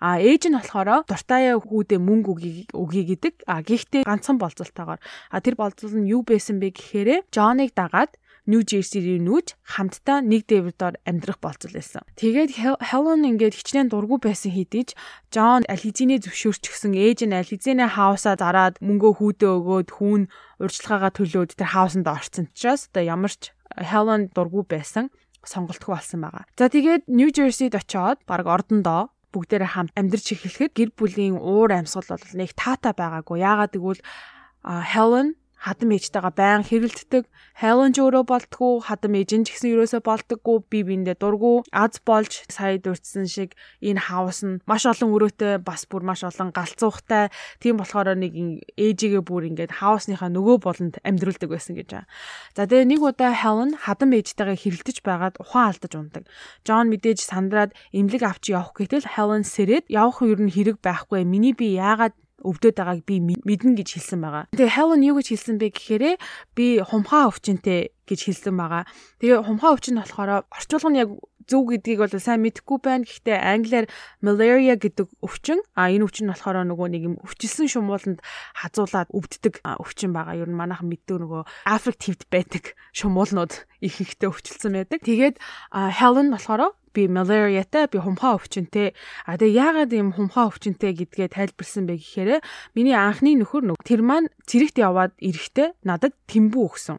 [0.00, 2.30] А ээж нь болохоор дуртаяа хүүдээ мөнгө
[2.72, 3.34] өгье гэдэг.
[3.46, 5.00] А гэхдээ ганцхан болцолтойгоор.
[5.30, 8.16] А тэр болцол нь юу байсан бэ гэхээр Джоныг дагаад
[8.48, 12.00] Нью Жерсиний нүүж хамтдаа нэг дэврдоор амьдрах болцол байсан.
[12.16, 14.96] Тэгээд Helen ингээд хичнээн дургу байсан хэдий ч
[15.28, 20.22] Джон Алхизинээ зөвшөөрчихсөн ээж нь Алхизинээ хаусаа зараад мөнгөө хүүдээ өгөөд хүүн
[20.64, 25.12] урьдчилгаагаа төлөөд тэр хаусанд орцсон учраас одоо ямар ч Helen дургу байсан
[25.44, 26.48] сонголтгүй болсон байгаа.
[26.56, 32.16] За тэгээд Нью Жерсид очиод баг ордондоо бүгдээрээ хамт амьдарч эхлэхэд гэр бүлийн уур амьсгал
[32.16, 33.44] бол нэг таата байгаагүй.
[33.44, 34.02] Яагаад гэвэл
[34.64, 37.26] Helen хадам ээжтэйгээ байн хэрэлддэг.
[37.58, 40.56] Хайлан ч өөрөө болтгоо, хадам ээж нь ч гэсэн ерөөсөө болдоггүй.
[40.70, 45.82] Би биэндээ дургу аз болж сая дурдсан шиг энэ хаус нь маш олон өрөөтэй бас
[45.90, 47.34] бүр маш олон галзуухтай.
[47.58, 52.06] Тийм болохоор нэг ээжигээ бүр ингээд хаусныхаа нөгөө болонд амьдруулдаг байсан гэж байгаа.
[52.54, 56.24] За тэгээ нэг удаа Хелен хадам ээжтэйгээ хэрэлдэж байгаад ухаан алдаж ундаг.
[56.62, 61.26] Джон мэдээж сандраад эмнэлэг авч явах гэтэл Хелен сэрээд явах юу н хэрэг байхгүй.
[61.26, 64.44] Миний би яагаад өвдөд байгааг би мэднэ гэж хэлсэн байгаа.
[64.54, 66.04] Тэгээ Helen юу гэж хэлсэн бэ гэхээр
[66.54, 68.86] би хумхаа өвчнөтэй гэж хэлсэн байгаа.
[69.18, 71.10] Тэгээ хумхаа өвчин болохоор орчуулга нь яг
[71.48, 73.08] зөв гэдгийг бол сайн мэдэхгүй байна.
[73.08, 73.86] Гэхдээ англиар
[74.20, 75.64] malaria гэдэг өвчин.
[75.72, 78.20] А энэ өвчин нь болохоор нөгөө нэг юм өвчилсэн шумууланд
[78.54, 80.36] хазуулаад өвддөг өвчин байгаа.
[80.36, 85.00] Ер нь манайхан мэддэг нөгөө affective байдаг шумуулнууд их ихтэй өвчлсөн байдаг.
[85.00, 85.40] Тэгээд
[85.72, 88.92] Helen болохоор би малариатай би хумхаа өвчнөтэй
[89.28, 92.42] а тэгээ яагаад юм хумхаа өвчнөтэй гэдгээ тайлбарсан бэ гэхээр
[92.74, 96.98] миний анхны нөхөр нүг тэр маань цэрэгт яваад ирэхдээ надад тэмбүү өгсөн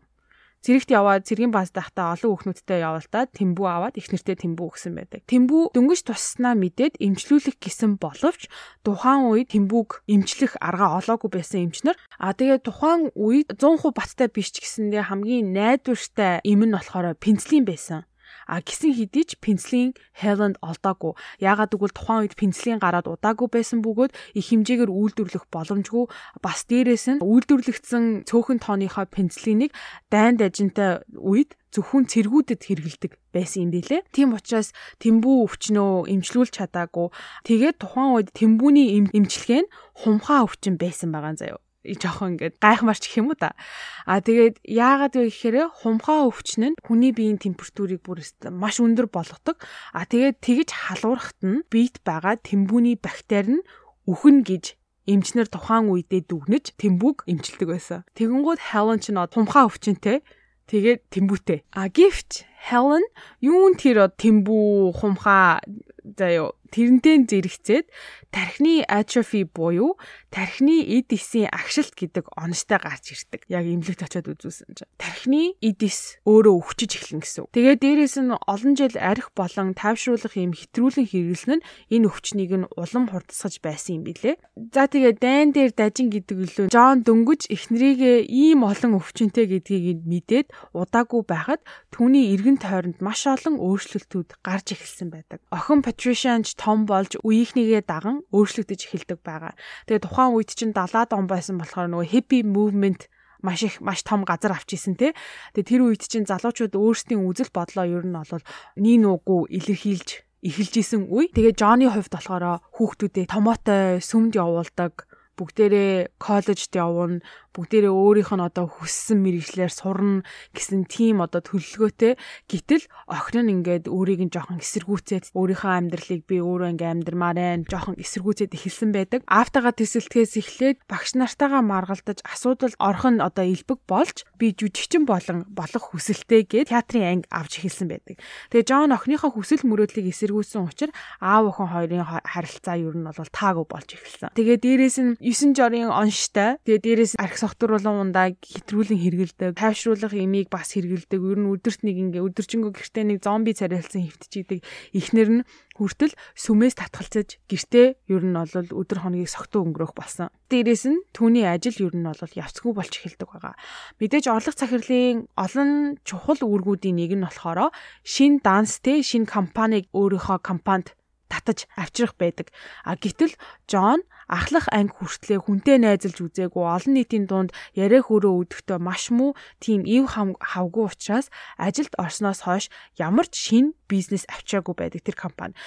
[0.60, 5.24] Цэрэгт яваад цэргийн бааз дахтаа олон хүүхнүүдтэй явуулдаад тэмбүү аваад их нэртэй тэмбүү өгсөн байдаг.
[5.32, 8.52] Тэмбүү дөнгөж туснаа мэдээд эмчлүүлэх гэсэн боловч
[8.84, 14.52] тухайн үед тэмбүүг эмчлэх арга олоогүй байсан эмчнэр а тэгээ тухайн үед 100% баттай биш
[14.52, 18.04] ч гэсэндээ хамгийн найдвартай эм нь болохоор пенцлин байсан.
[18.50, 21.14] А гисэн хэдий ч пенслийн Хеланд олдоогүй.
[21.38, 26.10] Яагаад гэвэл тухайн үед пенслийн гараад удаагүй байсан бөгөөд их хэмжээгээр үйлдвэрлэх боломжгүй.
[26.42, 29.70] Бас дээрээс нь үйлдвэрлэгдсэн цөөхөн тооныхоо пенслинийг
[30.10, 34.02] дайнд ажинтай үед зөвхөн цэргүүдэд хэрэгэлдэг байсан юм билэ.
[34.10, 37.14] Тийм учраас тэмбүү өвчнөө эмчлүүлж чадаагүй.
[37.46, 41.62] Тэгээд тухайн үед тэмбүүний эмчилгээ нь хумхаа өвчин байсан байгаа заяа.
[41.86, 43.56] Жоохон ингээд гайхмарч гэх юм уу та.
[44.04, 48.20] А тэгээд яагаад вэ гэхээр хумхаа өвчин нь хүний биеийн температурыг бүр
[48.52, 49.58] маш өндөр болгодог.
[49.96, 53.68] А тэгээд тэгж халуурахт нь биед байгаа тэмбүүний бактери нь
[54.10, 54.76] үхэн гэж
[55.08, 58.00] эмчнэр тухайн үедээ дүгнэж тэмбүүг эмчилдэг байсан.
[58.14, 60.22] Тэгэнгүүт Helen ч нод хумхаа өвчнөтэй
[60.70, 61.60] тэгээд тэмбүүтэй.
[61.74, 63.06] А гифт Helen
[63.40, 65.64] юун тэр тэмбүү хумхаа
[66.04, 67.86] заяо тэрнтэй зэрэгцээд
[68.30, 69.98] тархины atrophy буюу
[70.30, 73.50] тархины эд эсийн агшилт гэдэг онцтой гарч ирдэг.
[73.50, 74.92] Яг эмнэлэгт очиод үзүүлсэн чинь.
[75.02, 77.50] Тархины эд эс өөрөө өвчөж эхлэн гэсэн.
[77.50, 82.70] Тэгээ дээрэс нь олон жил арх болон тайвшруулах юм хэтрүүлэн хэрэглэн нь энэ өвчнийг нь
[82.78, 84.38] улам хурдсгаж байсан юм билэ.
[84.74, 90.48] За тэгээ дайн дээр дажин гэдэг үлөө Джон дөнгөж эхнэрийгээ ийм олон өвчнөтэй гэдгийг мэдээд
[90.78, 95.44] удаагүй байхад түүний эргэн тойронд маш олон өөрчлөлтүүд гарч эхэлсэн байдаг.
[95.54, 99.54] Охин Патришианч том болж үеийнхнийгээ даган өөрчлөгдөж эхэлдэг байгаа.
[99.86, 103.06] Тэгээ тухайн үед чинь 70-аад он байсан болохоор нөгөө hippie movement
[103.44, 105.14] маш их маш том газар авчихсан те.
[105.54, 108.44] Тэгээ тэр үед чинь залуучууд өөрсдийн үзэл бодлоо ер нь бол
[108.80, 110.10] нин уугүй илэрхийлж
[110.44, 111.28] эхэлж исэн үе.
[111.32, 115.08] Тэгээ Джонни хувьд болохоор хүүхдүүдээ томоотой сүмд явуулдаг
[115.40, 120.22] бүгдээрээ коллежд явна, бүгдээрээ өөрийнх нь одоо хүссэн мэрэгчлэр сурна
[120.54, 122.14] гэсэн тийм одоо төлөвлөгөөтэй.
[122.46, 127.66] Гэтэл охин нь ингээд өөрийг нь жоохон эсэргүүцээд өөрийнхөө амьдралыг би өөрөө ингээд амьдрмаар байна,
[127.66, 129.22] жоохон эсэргүүцээд эхэлсэн байдаг.
[129.26, 135.50] Аавтайгаа тэсэлтгээс эхлээд багш нартайгаа маргалдаж асуудал орох нь одоо илбэг болж би жүжигчин болон
[135.50, 138.22] болох хүсэлтэй гээд театрын анги авч эхэлсэн байдаг.
[138.54, 143.66] Тэгээ Джон охиныхоо хүсэл мөрөөдлийг эсэргүүцсэн учраас аав охин хоёрын харилцаа ер нь бол таагүй
[143.66, 144.32] болж эхэлсэн.
[144.38, 146.62] Тэгээ дээрээс нь 9 жорын онштой.
[146.64, 149.58] Тэгээ дээрээс арх согтруулан ундаа хэтрүүлэн хэргэлдэг.
[149.58, 151.18] Тайвшруулах имийг бас хэргэлдэг.
[151.18, 154.62] Ер нь өдөрт нэг ингээ өдөржингөө гэртээ нэг зомби царайлсан хөвтчихийдэг.
[154.94, 160.30] Ихнэр нь хүртэл сүмээс татгалцаж гэртээ ер нь бол өдөр хоногийг согтуу өнгөрөх болсон.
[160.54, 163.56] Дээрээс нь түүний ажил ер нь бол явцгүй болж эхэлдэг байгаа.
[163.98, 167.72] Мэдээж орлого захирлын олон чухал үүргүүдийн нэг нь болохоор
[168.04, 170.99] шин данстэй шин компаниг өөрийнхөө компанид
[171.30, 172.52] татаж авчрах байдаг.
[172.84, 173.38] А гэтэл
[173.70, 179.34] Джон ахлах анги хүртлээ хүнтэй найзалж үзээгүй олон нийтийн дунд яриа хөрөө өдөхдөө маш муу
[179.58, 182.70] тийм ив хавгүй учраас ажилд орсноос хойш
[183.02, 185.58] ямар ч шин бизнес авчираагүй байдаг тэр компани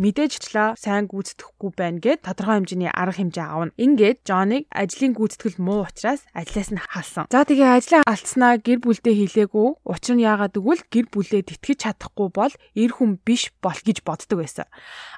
[0.00, 3.76] мэдээжчлээ сайн гүйцэтгэхгүй байна гэд тодорхой хэмжээний арга хэмжээ авна.
[3.76, 7.28] Ингээд Джоныг ажлын гүйцэтгэл муу учраас ажлаас нь халсан.
[7.28, 9.68] За тэгээ ажлаа алдснаа гэр бүлдээ хэлээгүй.
[9.84, 14.40] Учир нь яагаад гэвэл гэр бүлээ тэтгэж чадахгүй бол эр хүн биш бол гэж боддог
[14.40, 14.64] байсан.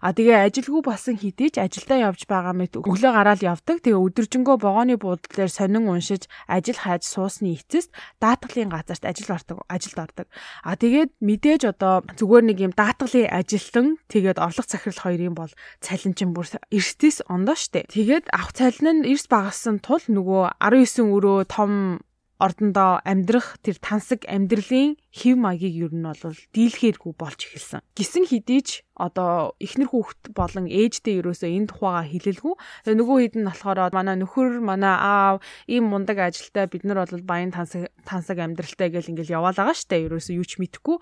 [0.03, 3.79] А тэгээ ажилгүй болсон хэдий ч ажилдаа явж байгаа мэт өглөө гараад явдаг.
[3.79, 9.99] Тэгээ өдөржингөө вагоны буудлаар сонин уншиж ажил хайж суусны эцэст даатгалын газарт ажил ордог, ажилд
[10.03, 10.27] ордог.
[10.67, 15.53] А тэгээд мэдээж одоо зүгээр нэг юм даатгалын ажилтан тэгээд орлого авах захирал хоёрын бол
[15.85, 17.85] цалин чинь бүр эрсдэс ондоо штэ.
[17.93, 22.01] Тэгээд авах цалин нь эрс багассан тул нөгөө 19 өрөө том
[22.45, 27.81] ордондоо амьдрах тэр тансаг амьдралын хэв маягийг ер нь бол дийлхээргүй болж эхэлсэн.
[27.97, 32.55] Гисэн хэдий ч одоо эхнэр хүүхэд болон ээжтэй ерөөсөө энэ тухайга хэлэлгүй.
[32.95, 37.51] Нөгөө хэд нь болохоор манай нөхөр, манай аав ийм мундаг ажилтай бид нар бол баян
[37.51, 40.99] тансаг тансаг амьдралтай гэл ингээл яваал байгаа штэ ерөөсөө юу ч мэдэхгүй.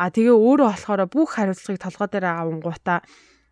[0.00, 3.06] А тэгээ өөрөө болохоор бүх хариуцлагыг толгой дээр авангуудаа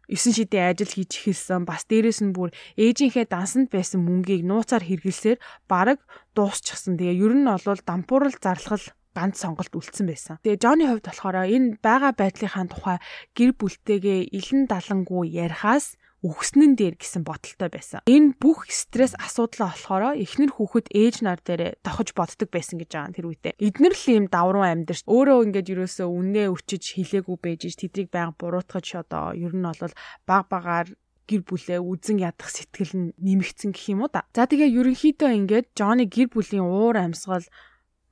[0.09, 1.65] 9 шидийн ажил хийж эхэлсэн.
[1.65, 5.39] Бас дээрэс нь бүр ээжийнхээ дансанд байсан мөнгийг нууцаар хэрэгэлсээр
[5.71, 6.01] бараг
[6.37, 6.99] дуусчихсан.
[7.01, 10.37] Тэгээ ер нь бол дампуурал зарлахал ганц сонголт үлдсэн байсан.
[10.43, 12.99] Тэгээ Джонни хувьд болохоор энэ байгаа байдлынхаа тухай
[13.39, 18.01] гэр бүлтэйгээ илэн далангуу ярихаас үхснэн дээр гэсэн бодолтой байсан.
[18.09, 23.13] Энэ бүх стресс асуудал болохоор эхнэр хүүхэд ээж нар дээр тохож боддог байсан гэж байгаа
[23.13, 23.61] тэр үедээ.
[23.61, 29.05] Эднэр л ийм давруу амьдэрч өөрөө ингээд юусоо үнэ өчөж хилээгүй байж тэдрийг байнга буруутгаж
[29.05, 29.93] одоо ер нь бол
[30.25, 30.89] баг багаар
[31.29, 34.25] гэр бүлээ үзен ядах сэтгэл нь нэмэгдсэн гэх юм уу да.
[34.33, 37.45] За тэгээ ерөнхийдөө ингээд Джонни гэр бүлийн уур амьсгал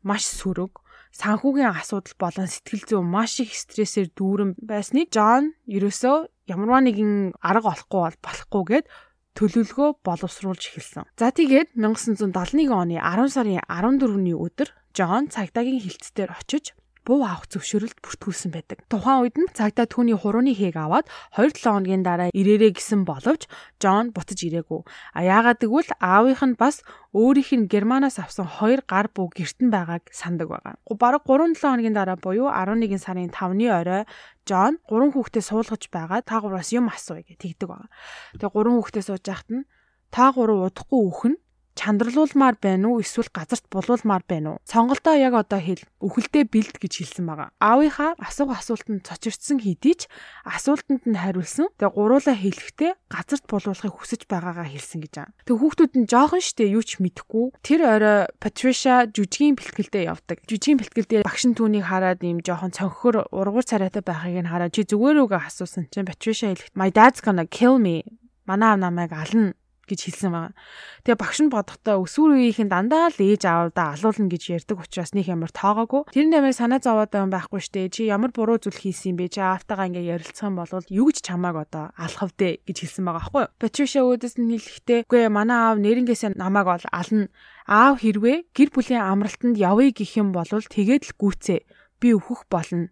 [0.04, 0.80] маш сөрөг
[1.12, 7.72] санхүүгийн асуудал болон сэтгэл зүйн маш их стрессээр дүүрэн байсныг Джон ерөөсөө ямарваа нэгэн арга
[7.72, 8.86] олохгүй бол болохгүй гэд
[9.32, 11.08] төлөвлөгөө боловсруулж эхэлсэн.
[11.16, 17.98] За тэгээд 1971 оны 10 сарын 14-ний өдөр Джон цагдаагийн хилцээр очиж буу авах зөвшөөрөлд
[17.98, 18.86] бүртгүүлсэн байдаг.
[18.86, 23.50] Тухайн үед нь цагдаа түүний хурууны хээг аваад 2-7 хоногийн дараа ирээрээ гэсэн боловч
[23.82, 24.86] Джон буцаж ирээгүй.
[25.14, 30.06] А яагаад гэвэл аавынх нь бас өөрийнх нь Германаас авсан хоёр гар буу гертэн байгааг
[30.14, 30.78] сандаг байгаа.
[30.86, 34.02] Бараг 3-7 хоногийн дараа буюу 11 сарын 5-ны орой
[34.46, 37.90] Джон гурван хүүхдээ суулгаж байгаа та гураас юм асууя гэж тэгдэг байгаа.
[38.38, 39.66] Тэгээ гурван хүүхдээ сууж яхад нь
[40.14, 41.34] та гурав удахгүй үхэн
[41.74, 44.62] чандралуулмаар байна уу эсвэл газарт булуулмаар байна уу?
[44.68, 45.82] Сонголтоо яг одоо хэл.
[46.04, 47.48] Үхэлдээ бэлд гэж хэлсэн байгаа.
[47.60, 50.10] Аавынхаа асуух асуултанд цочирдсан хэдий ч
[50.44, 51.72] асуултанд нь хариулсан.
[51.80, 55.34] Тэгээ гуруула хэлэхдээ газарт булуулахыг хүсэж байгаагаа хэлсэн гэж байгаа.
[55.48, 57.56] Тэг хүүхдүүд нь жоохон штэ юу ч мэдэхгүй.
[57.64, 60.44] Тэр орой Патриша жүжигийн бэлтгэлдээ явдаг.
[60.44, 64.84] Жүжигийн бэлтгэлдээ багш нь түүнийг хараад ийм жоохон цонхор ургуур царайтай байхыг нь хараад чи
[64.84, 68.04] зүгээр үгээ асуусан чинь Патриша хэлэхэд My dad's gonna kill me.
[68.46, 69.54] Манай аав намайг ална
[69.88, 70.54] гэж хэлсэн байгаа.
[71.02, 75.26] Тэгээ багш нь бодохдоо өсвөр үеийнхэн дандаа л ээж аавдаа алуулна гэж ярьдаг учраас нэг
[75.26, 76.08] ямар тоогоогүй.
[76.14, 77.90] Тэр нэмээ санаа зовоод байгаа байхгүй штэ.
[77.90, 79.34] Чи ямар буруу зүйл хийсэн юм бэ?
[79.34, 83.20] Чи аавтайгаа ингээ ярилцах юм бол юу гэж чамааг одоо алах вдэ гэж хэлсэн байгаа
[83.26, 83.44] байхгүй?
[83.58, 87.26] Патриша өөдөөс нь хэлэхдээ үгүй манай аав нэрнгээсээ намайг бол ална.
[87.66, 91.60] Аав хэрвээ гэр бүлийн амралтанд явъя гэх юм бол тэгээд л гүцээ.
[91.98, 92.90] Би өөхөх болно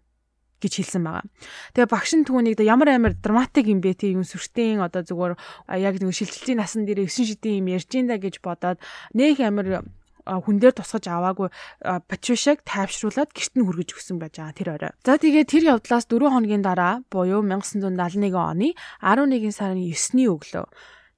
[0.61, 1.25] гэж хэлсэн байгаа.
[1.73, 5.33] Тэгээ багш нь түүнийг ямар амар драматик юм бэ тийм сүртэн одоо зүгээр
[5.81, 8.77] яг нэг шилжилтийн насан дээр 9 шидийн юм ярьж инда гэж бодоод
[9.17, 9.83] нөх амар
[10.25, 11.49] хүн дээр тусгаж аваагүй
[11.81, 14.93] Патришаг тайвшруулад гэрт нь хүргэж өгсөн байж байгаа тэр орой.
[15.01, 20.65] За тэгээ тэр явдлаас 4 хоногийн дараа буюу 1971 оны 11 сарын 9-ний өглөө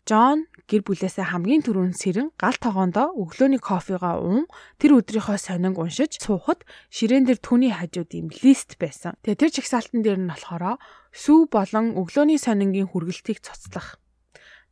[0.03, 4.47] Джон гэр бүлээсээ хамгийн түрүүнд сэрэн гал тогоондоо өглөөний кофегаа уун
[4.79, 9.19] тэр өдрийнхөө сонинг уншиж суухад ширээн дээр түүний хажууд юм лист байсан.
[9.27, 10.79] Тэгээ тэр чагсаалтан дээр нь болохоор
[11.11, 13.99] сүү болон өглөөний сонингийн хүргэлтийг цуцлах.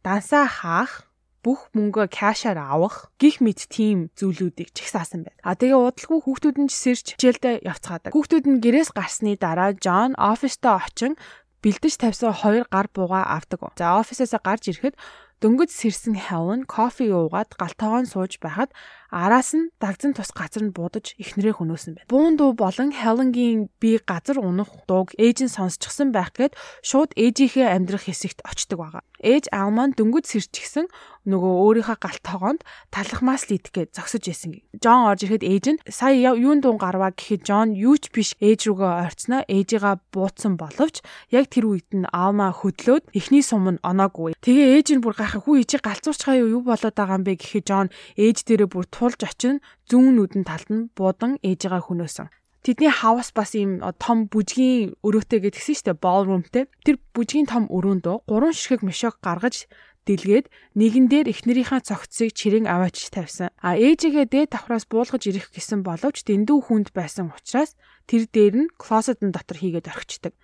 [0.02, 1.12] Дансаа хаах
[1.42, 5.42] бүх мөнгөө кашаар авах гих мэд тийм зүйлүүдийг чагсаасан байна.
[5.42, 8.14] А тэгээ удалгүй хүүхдүүд нь сэрч хичээлдээ явцгаадаг.
[8.14, 11.18] Хүүхдүүд нь гэрээс гарсны дараа Джон оффистоо очин
[11.66, 13.74] бэлдэж тавьсан хоёр гар бууга авдаг.
[13.74, 14.96] За офисоос гарч ирэхэд
[15.42, 18.70] дөнгөж сэрсэн Helen кофе уугаад галтайгоон сууж байхад
[19.12, 22.08] Араас нь дагзан тус газар нь буудаж ихнэрээ хөнөөсөн байна.
[22.08, 27.76] Буун дуу болон Хеленгийн би газар унах дууг ээж нь сонсчихсан байх гээд шууд ээжийнхээ
[27.76, 29.04] амьдрах хэсэгт очдог байгаа.
[29.20, 30.88] Ээж Алман дөнгөж сэрчихсэн
[31.30, 34.58] нөгөө өөрийнхөө галт тогоонд талхмаас л идэх гэж зогсож байсан.
[34.82, 38.66] Жон орж ирэхэд ээж нь сая юун дуун гарваа гэхэд Жон юу ч биш ээж
[38.66, 44.34] рүүгээ ойрцноо ээжигээ буутсан боловч яг тэр үед нь Алма хөдлөөд эхний сум нь оноогүй.
[44.42, 47.88] Тэгээ ээж нь бүр гайхах хүү ээжийг галзуурчгаа юу болоод байгаа юм бэ гэхэд Жон
[48.18, 49.58] ээж дээрээ бүр тулж очин
[49.90, 52.30] зүүн нүдэн талд нь буудан ээжигээ хөнөөсөн.
[52.62, 56.70] Тэдний хавас бас ийм том бүжгийн өрөөтэй гэдгсэн дээ ballroomтэй.
[56.86, 59.66] Тэр бүжгийн том өрөөндөө гурван ширхэг мешок гаргаж
[60.06, 60.46] дэлгээд
[60.78, 63.50] нэгэн дээр эхнэрийнхээ цогцсыг чирэн аваачиж тавьсан.
[63.62, 67.74] А ээжигээ дээд давхраас буулгаж ирэх гэсэн боловч дэндүү хүнд байсан учраас
[68.12, 70.36] тэр дээр нь клозетын дотор хийгээд орхичдаг.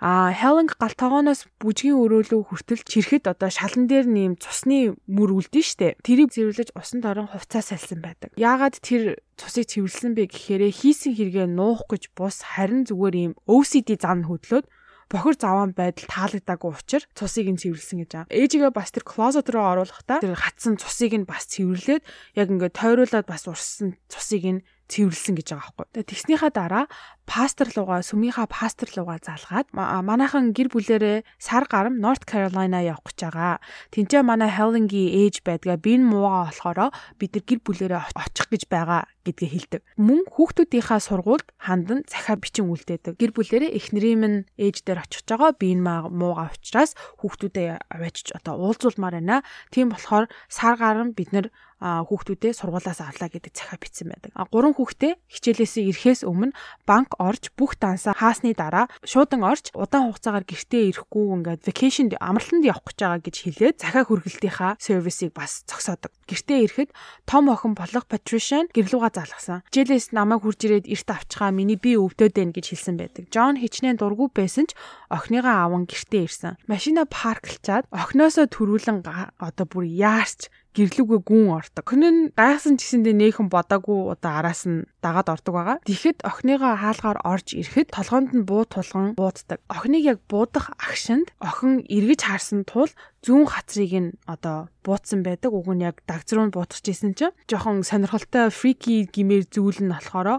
[0.00, 5.60] А Хелен гал тогооноос бүжгийн өрөөлөө хүртэл чирхэд одоо шалан дээр нэм цусны мөр үлдэн
[5.60, 6.00] штэ.
[6.00, 8.32] Тэрийг зэрвэлж усан дорон хувцас салсан байдаг.
[8.40, 14.00] Яагаад тэр цусыг цэвэрлсэн бэ гэхээр хийсэн хэрэгээ нуух гэж бус харин зүгээр ийм OCD
[14.00, 14.64] зан хөдлөөд
[15.10, 18.30] бохир заваан байдал таалагдаагүй учраас цусыг нь цэвэрлсэн гэж байгаа.
[18.30, 22.06] Ээжигээ бас тэр клозет руу оруулахдаа тэр хатсан цусыг нь бас цэвэрлээд
[22.38, 25.86] яг ингээд тойруулаад бас урссан цусыг нь цэвэрлсэн гэж байгаа байхгүй.
[25.94, 26.84] Тэгээ тэгснийхаа дараа
[27.30, 33.30] пастор лугаа сүмийнхаа пастор лугаа залгаад манайхан гэр бүлэрээ сар гарам North Carolina явах гэж
[33.30, 33.62] байгаа.
[33.94, 36.86] Тинчээ манай Helenгийн ээж байдгаа би энэ муугаа болохоро
[37.22, 39.82] бид нар гэр бүлэрээ очих гэж байгаа гэдгээ хэлдэг.
[39.94, 43.14] Мөн хүүхдүүдийнхаа сургуульд хандан захиа бичин үлдээдэг.
[43.14, 45.54] Гэр бүлэрээ эхнэрийн минь ээж дээр очих гэж байгаа.
[45.54, 49.46] Би энэ муугаа учраас хүүхдүүдэд аваачиж одоо уулзуулмаар байна.
[49.70, 51.46] Тийм болохоор сар гарам бид нар
[51.80, 54.30] хүүхдүүдээ сургуулаас авлаа гэдэг захиа бичсэн байдаг.
[54.36, 56.52] А гурван хүүхдээ хичээлээсээ ирэхээс өмнө
[56.84, 62.68] банк орж бүх дансаа хаасны дараа шуудан орж удаан хугацаагаар гэртээ ирэхгүй ингээд vacation амралтанд
[62.68, 66.12] явах гэж байгаа гэж хэлээд захиа хүргэлтийнхаа сервисыг бас зогсоодог.
[66.28, 66.90] Гэртээ ирэхэд
[67.24, 69.64] том охин болох Patricia гэрлүүгээ залгасан.
[69.72, 73.32] Хичээлээс намайг хурж ирээд эрт авчгаа миний би өвдөд байна гэж хэлсэн байдаг.
[73.32, 74.76] Джон хичнээн дургүй байсан ч
[75.08, 76.60] охиныгаа аван гэртээ ирсэн.
[76.68, 79.06] Машина парклчаад охиноосоо төрүүлэн
[79.40, 81.84] одоо бүр яарч гэрлүүгээ гүн ордог.
[81.86, 85.78] Охин нь гайхсан ч гэсэндээ нээхэн бодаагүй удаа араас нь дагаад ордог байгаа.
[85.82, 89.58] Тэгэхэд охиныгоо хаалгаар орж ирэхэд толгоонд нь буу тулган бууддаг.
[89.66, 92.90] Охиныг яг буудах агшинд охин эргэж харсан тул
[93.26, 95.50] зүүн хацрыг нь одоо бууцсан байдаг.
[95.50, 100.38] Уг нь яг дагц руу буутгаж исэн чинь жоохон сонирхолтой фрики гимээр зүйл нь болохоро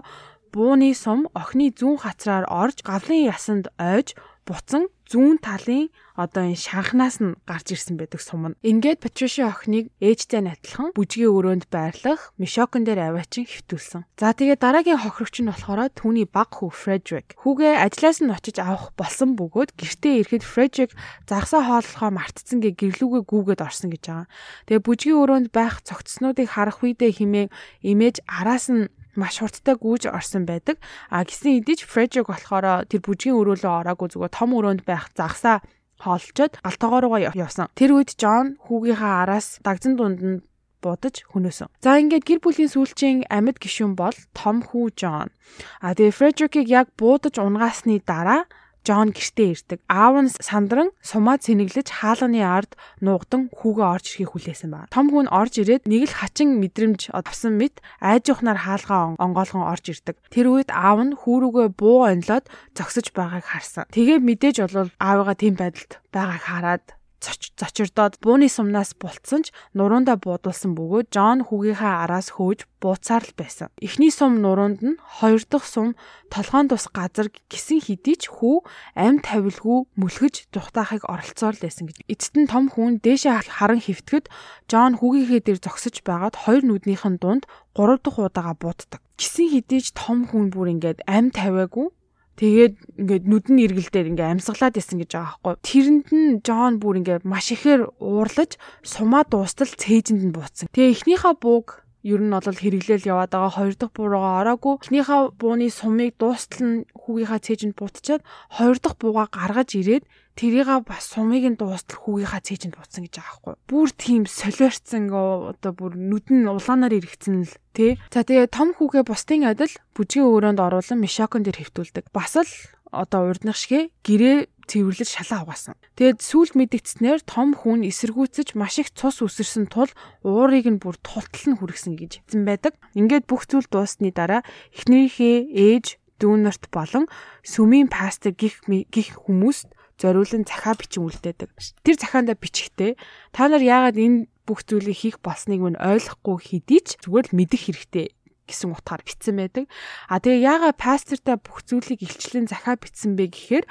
[0.52, 4.12] бууны сум охины зүүн хацраар орж гавлын ясанд ойж
[4.46, 8.58] буцан зүүн талын одоо энэ шанхнаас нь гарч ирсэн байдаг сум нь.
[8.64, 14.08] Ингээд Патриши охиныг ээжтэй адилхан бүжгийн өрөөнд байрлах мишокон дээр аваачин хөвтүүлсэн.
[14.16, 17.36] За тэгээ дараагийн хохирогч нь болохоор түүний баг хүү Фредрик.
[17.44, 20.90] Хүүгээ ажлаас нь очиж авах болсон бөгөөд гэртээ ирэхэд Фредрик
[21.28, 24.28] загсаа хооллохоо мартцсан гэ гэрлүүгээ гүүгээд орсон гэж байгаа.
[24.68, 27.46] Тэгээ бүжгийн өрөөнд байх цогцснуудыг харах үедээ химээ
[27.84, 30.80] имэж араас нь маш хурдтай гүйж орсон байдаг.
[31.10, 35.60] А гисэн идэж Фредрик болохоор тэр бүжгийн өрөөлөө ороогүй зүгээр том өрөөнд байх загсаа
[36.02, 37.70] хоолчод галтогоо руугаа явсан.
[37.78, 40.42] Тэр үед Джон хүүгийнхаа араас дагзан дунд нь
[40.82, 41.70] буудаж хөнөөсөн.
[41.78, 45.30] За ингээд гэр бүлийн сүүлчийн амьд гишүүн бол Том хүү Джон.
[45.78, 48.50] А тэгээ Фредрикийг яг буудаж унгаасны дараа
[48.82, 49.80] Жон гэртээ ирдэг.
[49.86, 54.90] Аав нь сандран сумаа цэнэглэж хаалганы ард нуугдан хүүгээ орж ирэхийг хүлээсэн байна.
[54.90, 59.94] Том хүн орж ирээд нэг л хачин мэдрэмж авсан мэт айж ухнаар хаалгаа онгоолгон орж
[59.94, 60.18] ирдэг.
[60.34, 63.86] Тэр үед аав нь хүүрүүгээ буу онлоод зогсож байгааг харсан.
[63.94, 66.84] Тэгээ мэдээж бол аавыгаа тийм байдалд байгааг хараад
[67.22, 73.70] зочирдоод бууны сумнаас бултсан ч нуруундаа буудулсан бөгөөд Жон хүүгийнхээ араас хөөж бууцаар л байсан.
[73.78, 75.94] Эхний сум нуруунд нь хоёр дахь сум
[76.34, 78.66] толгоон тус газар гисэн хэдий ч хүү
[78.98, 81.98] ам тавилгүй мүлгэж тухтаахыг оролцоор л байсан гэж.
[82.10, 84.26] Эцэст нь том хүн дээшээ харан хөвтгöd
[84.66, 89.00] Жон хүүгийнхээ дээр зогсож байгаад хоёр нүднийх нь дунд гурав дахь удаага бууддаг.
[89.14, 91.94] Гисэн хэдий ч том хүн бүр ингээд ам тавиагүй
[92.36, 95.54] Тэгээд ингээд нүдэн эргэлдээр ингээ амьсгалаад исэн гэж байгаа байхгүй.
[95.68, 100.72] Тэрэнд нь Джон бүр ингээ маш ихээр уурлаж сумаа дуустал цээжинд нь бууцсан.
[100.72, 104.74] Тэгээ эхнийхээ бууг ер нь бол хэрэглээл яваад байгаа хоёр дахь буугаа ороогүй.
[104.80, 108.22] Эхнийхээ бууны сумыг дуустал нь хүүгийнхаа цээжинд буутчаад
[108.56, 110.04] хоёр дахь буугаа гаргаж ирээд
[110.36, 113.54] тэрийг бас сумыг нь дуустал хүүгийнхаа цээжинд буутсан гэж байгаа байхгүй.
[113.68, 118.00] Бүр тийм солиорцсон одоо бүр нүдэн улаанаар иргэцэн л тий.
[118.08, 122.08] За тэгээ том хүүгээ бусдын адил бүжгийн өрөөнд оруулан мишокон дээр хэвтүүлдэг.
[122.16, 122.48] Бас л
[122.92, 125.76] одоо урдных шигэ гэрээ цэвэрлэж шалаа угаасан.
[125.96, 129.90] Тэгэд сүүлд мэдгдснээр том хүн эсэргүүцэж маш их цус үсэрсэн тул
[130.22, 132.76] уурыг нь бүр тултал нь хүргэсэн гэж хэлсэн байдаг.
[132.94, 137.10] Ингээд бүх зүйл дуусны дараа эхнэрийнхээ ээж, дүүнерт болон
[137.42, 141.50] сүмийн пастор гих гих хүмүүст зориулан захаа бичин үлдээдэг.
[141.86, 142.98] Тэр захаандаа бичихтэй
[143.30, 147.62] та нар яагаад энэ бүх зүйлийг хийх болсныг мань ойлгохгүй хэдий ч зүгээр л мэдэх
[147.70, 148.06] хэрэгтэй
[148.50, 149.64] гэсэн утгаар бичсэн байдаг.
[150.10, 153.64] А тэгээ яагаад пастортай бүх зүйлийг илчлэн захаа бичсэн бэ гэхээр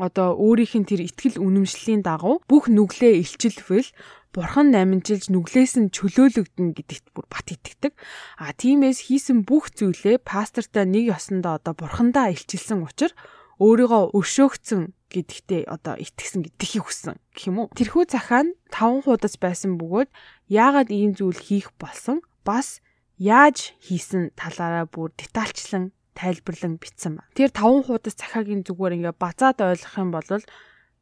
[0.00, 3.86] одоо өөрийнх нь тэр ихтгэл үнэмшлийн дагуу бүх нүглээ илчилвэл
[4.34, 7.94] бурхан намжилж нүглээс нь чөлөөлөгдөн гэдэгт бүр бат итгэдэг.
[8.42, 13.14] А тиймээс хийсэн бүх зүйлээ пастортай нэг ёсондоо одоо бурхандаа илчилсэн учраас
[13.62, 14.82] өөрийгөө өршөөгцөн
[15.14, 17.68] гэдэгтээ одоо итгэсэн гэдгийг хүссэн гэх юм уу.
[17.78, 20.10] Тэрхүү захаа нь таван хуудас байсан бөгөөд
[20.50, 22.82] яагаад ийм зүйл хийх болсон бас
[23.22, 27.26] яаж хийсэн талаараа бүр детальчлан тайлбарлан бичсэн ба.
[27.38, 30.28] Тэр таван хуудас захаагийн зүгээр ингээ базаад ойлгох юм бол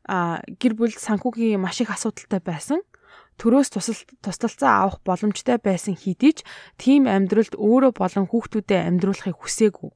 [0.09, 2.83] а гэр бүл санхүүгийн маш их асуудалтай байсан
[3.39, 3.71] төрөөс
[4.23, 6.39] тусалцаа авах боломжтой байсан хэдий ч
[6.79, 9.91] тийм амьдралд өөрөө болон хүүхдүүдэд амьдруулахыг хүсээгүй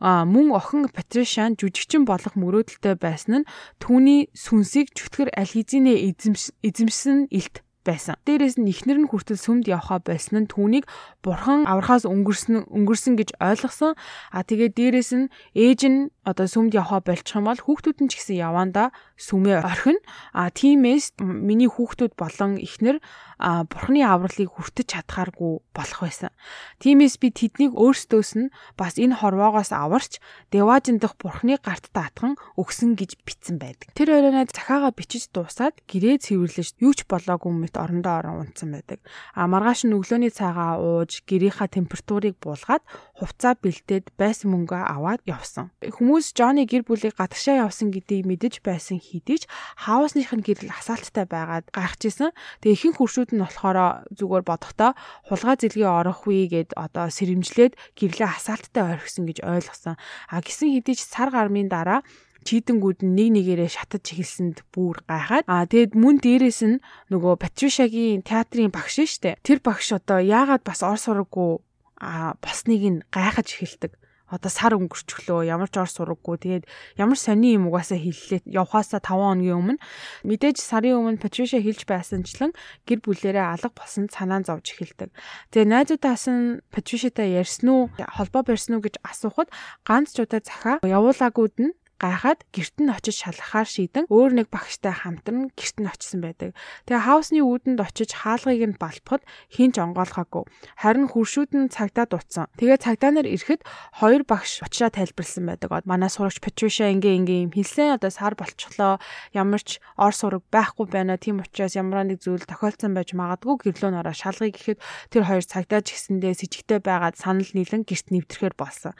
[0.00, 3.48] мөн охин Патришан жүжигчин болох мөрөөдөлтэй байсан нь
[3.80, 6.12] түүний сүнсийг чөтгөр аль хэзээ
[6.60, 8.18] эзэмсэн илт байсан.
[8.26, 10.90] Дээрээс нь ихнэр нь хүртэл сүмд явхаа байсан нь түүнийг
[11.22, 13.94] бурхан аврахаас өнгөрсөн өнгөрсөн гэж ойлгосон.
[14.34, 18.18] А тэгээ дээрээс нь ээж нь одоо сүмд явхаа болчих юм бол хүүхдүүд нь ч
[18.18, 20.02] гэсэн явандаа сүмээ орхино.
[20.34, 22.98] А тиймээс миний хүүхдүүд болон ихнэр
[23.38, 26.34] а бурхны авралыг хүртэж чадхааргүй болох байсан.
[26.82, 30.18] Тиймээс би тэднийг өөрсдөөс нь бас энэ хорвоогоос аварч
[30.50, 33.92] Деважин дахь бурхны гарт даатхан өгсөн гэж бичсэн байдаг.
[33.94, 38.98] Тэр оройноо захаага бичиж дуусаад гэрээ цэвэрлэж юу ч болоогүй мэт орондоо орон унтсан байдаг.
[39.36, 42.82] А маргааш нь өглөөний цайгаа ууж гэрийнхаа температурыг буулгаад
[43.16, 45.72] хувцаа бэлдээд байсан мөнгөө аваад явсан.
[45.80, 49.48] Хүмүүс Джонни гэр бүлийг гадагшаа явсан гэдгийг мэдэж байсан хэдий ч
[49.80, 52.36] хаусных нь гэрэл асаалттай байгаад гайхажсэн.
[52.60, 54.92] Тэгээ ихэнх хуршүүд нь болохоор зүгээр бодохдоо
[55.32, 59.96] хулгай зэлгийн орохгүй гэд одоо сэрэмжлээд гэрлээ хасаалттай орхисон гэж ойлгосон.
[60.28, 62.04] А гисэн хэдий ч сар гармын дараа
[62.46, 68.22] чийдэнгүүд нь нэг нэгээрээ шатаж эхэлсэнд бүр гайхаад аа тэгэд мөн дээрэс нь нөгөө Патришагийн
[68.22, 71.58] театрын багш штэ тэр багш одоо яагаад бас ор сураггүй
[72.00, 73.92] а босныг нь гайхаж эхэлдэг.
[74.26, 76.36] Одоо сар өнгөрчлөө ямар ч ор сураггүй.
[76.42, 76.64] Тэгээд
[76.98, 78.42] ямар сони юм угаасаа хэллээ.
[78.50, 79.82] Явхаасаа 5 хоногийн өмнө
[80.26, 82.50] мэдээж сарын өмнө Патриша хэлж байсанчлан
[82.90, 85.14] гэр бүлэрээ алга болсон санаан зовж эхэлдэг.
[85.54, 89.46] Тэгээ найзуудаас нь Патришатай ярьсан уу холбоо барьсан уу гэж асуухад
[89.86, 94.92] ганц ч удаа захаа явуулаагүйд нь гайхаад герт нь очиж шалгахаар шийдэн өөр нэг багштай
[94.92, 96.52] хамтран герт нь очисон байдаг.
[96.84, 100.44] Тэгээ хаусны үүдэнд очиж хаалгыг нь балбахад хинч онгоолгаагүй.
[100.76, 102.52] Харин хуршүүд нь цагдаа дутсан.
[102.60, 103.64] Тэгээ цагдаа нар ирэхэд
[104.00, 105.72] хоёр багш очраа тайлбарлсан байдаг.
[105.88, 109.00] Манай сурагч Патриша ингээ ингээ юм хэлсэн одоо сар болчихлоо.
[109.32, 111.16] Ямар ч ор сураг байхгүй байна.
[111.16, 114.78] Тийм учраас ямар нэг зүйл тохиолдсон байж магадгүй гэрлөө нороо шалгыг гэхэд
[115.10, 118.92] тэр хоёр цагдаа ч гэсэндээ с ิจ гтэй байгаад санал нийлэн герт нэвтрэхээр болсон.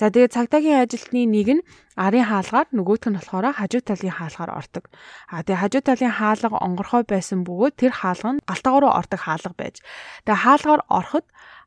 [0.00, 1.62] За тэгээ цагдаагийн ажилтны нэг нь
[2.00, 4.84] арын хаалгаар нөгөөх нь болохоор хажуу талын хаалгаар ордог.
[5.28, 9.76] А тэгээ хажуу талын хаалга онгорхой байсан бөгөөд тэр хаалга нь галтаагаар ордог хаалга байж.
[10.24, 11.26] Тэгээ хаалгаар ороход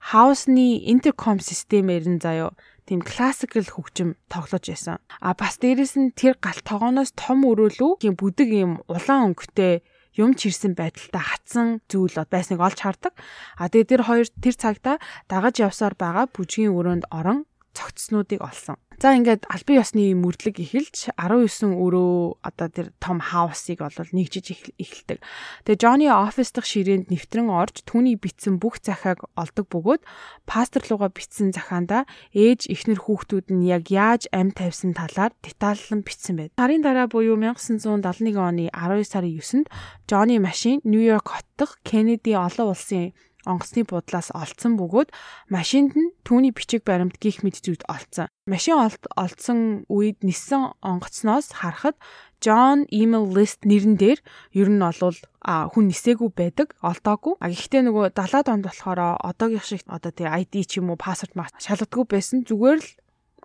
[0.09, 2.57] хаусны интерком системээр нь заяо
[2.89, 4.97] тийм классикл хөгжим тоглож байсан.
[5.21, 9.85] А бас дээрэс нь тэр галт тогооноос том өрөөлөө тийм бүдэг юм улаан өнгөтэй
[10.19, 13.13] юм чирсэн байдалтай хатсан зүйл байсныг олж хардаг.
[13.57, 14.91] А тэгээ тэр хоёр тэр цагта
[15.31, 18.77] дагаж явсаар байгаа бүжгийн өрөөнд орон цогцснуудыг олсон.
[19.01, 25.19] За ингээд албан ёсны мөрдлөг эхэлж 19 өрөө одоо тэр том хаусыг бол нэгжиж эхэлдэг.
[25.65, 30.01] Тэгээ Джонни офис дахь ширээнд нэвтрэн орж түүний битсэн бүх захааг олдог бөгөөд
[30.45, 36.35] пастор руугаа битсэн захаанда ээж эхнэр хүүхдүүд нь яг яаж ам тавьсан талаар детальлан бичсэн
[36.37, 36.51] байд.
[36.59, 39.67] Сарын дараа буюу 1971 оны 12 сарын 9-нд
[40.07, 43.13] Джонни машин Нью-Йорк хот дахь Кеннеди олон улсын
[43.45, 45.09] онгоцны буудлаас олцсон бөгөөд
[45.51, 48.27] машинд нь түүний бичиг баримт гих мэд зүуд олцсон.
[48.47, 48.75] Машин
[49.15, 49.59] олдсон
[49.91, 51.95] үед нисэн онгоцноос харахад
[52.43, 54.19] John email list нэрэн дээр
[54.51, 59.83] ер нь а хүн нисээгүй байдаг олдоогүй а гэхдээ нөгөө 70-аад онд болохоор одоогийн шиг
[59.87, 62.89] одоо тий ID ч юм уу пассворд маа шалгадаггүй байсан зүгээр л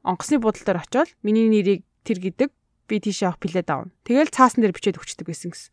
[0.02, 2.50] онгоцны буудлын дээр очиод миний нэрийг тэр гэдэг
[2.88, 3.92] би тийшээ авах билет авна.
[4.08, 5.70] Тэгэл цаасан дээр бичээд өгчдөг байсан гэсэн.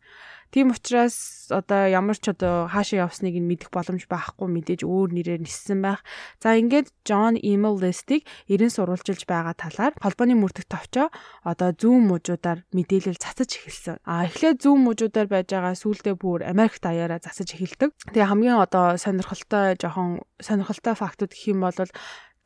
[0.54, 5.42] Тийм учраас одоо ямар ч одоо хаашаа явсныг нь мэдэх боломж байхгүй мэдээж өөр нэрээр
[5.42, 6.06] ниссэн байх.
[6.38, 11.10] За ингээд John email list-ийг 90 сурвалжилж байгаа талаар холбооны мөрдөгт товчоо
[11.42, 13.98] одоо зүүн мужуудаар мэдээлэл цацаж эхэлсэн.
[14.06, 17.90] А эхлээд зүүн мужуудаар байж байгаа сүулдэ бүр Америк даяараа засаж эхэлдэг.
[18.14, 21.74] Тэгээ хамгийн одоо сонирхолтой жоохон сонирхолтой фактууд гэх юм бол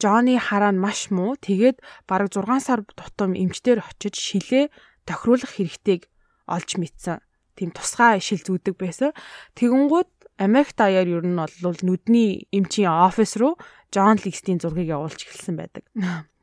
[0.01, 1.36] Джонни хараа нь маш муу.
[1.36, 4.72] Тэгээд бараг 6 сар тутам эмчтэр очиж шилээ
[5.05, 6.09] тохируулах хэрэгтэйг
[6.48, 7.20] олж мэдсэн.
[7.55, 9.12] Тийм тусгай шил зүүдэг байсан.
[9.61, 13.61] Тэгэнгүүт Америк даяар ер нь бол нүдний эмчийн офис руу
[13.92, 15.84] Джон Ликстийн зургийг явуулж эхэлсэн байдаг.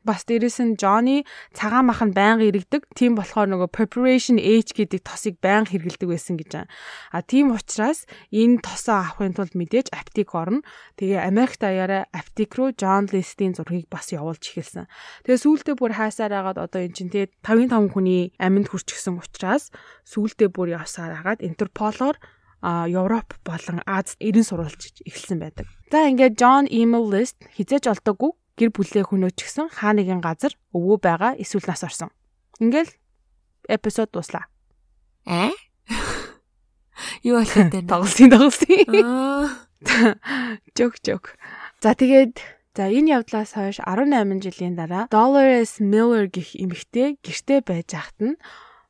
[0.08, 2.88] Бас дээрэс нь Johnny цагаан мах нь байнга иргэдэг.
[2.96, 6.72] Тийм болохоор нөгөө preparation age гэдэг тосыг байнга хэрэгэлдэг байсан гэж байна.
[7.12, 10.64] А тийм учраас энэ тосоо авахын тулд мэдээж аптек орно.
[10.96, 14.88] Тэгээ Америк даяараа аптек руу John List-ийн зургийг бас явуулж эхэлсэн.
[15.28, 19.68] Тэгээ сүүлдээ бүр хайсаар агаад одоо эн чинь тэгээ 55 хүний аминд хүрчихсэн учраас
[20.08, 22.16] сүүлдээ бүр явсаар агаад Интерполоор
[22.60, 25.66] а Европ болон Азид эрен сурвалж эхэлсэн байдаг.
[25.92, 31.32] За ингээд John email list хизээж олдоогүй гэр бүлээ хөнөөчихсөн хаа нэгэн газар өвөө байгаа
[31.38, 32.10] эсвэл нас орсон.
[32.58, 32.90] Ингээл
[33.70, 34.50] эпизод дуслаа.
[35.24, 35.54] Аа?
[37.22, 37.86] Юу болох вэ?
[37.90, 38.68] Тоглосон тоглосон.
[40.74, 41.38] Жок жок.
[41.78, 42.42] За тэгээд
[42.74, 48.34] за энэ явдлаас хойш 18 жилийн дараа Dolores Miller гэх эмэгтэй гэртээ байж хат нь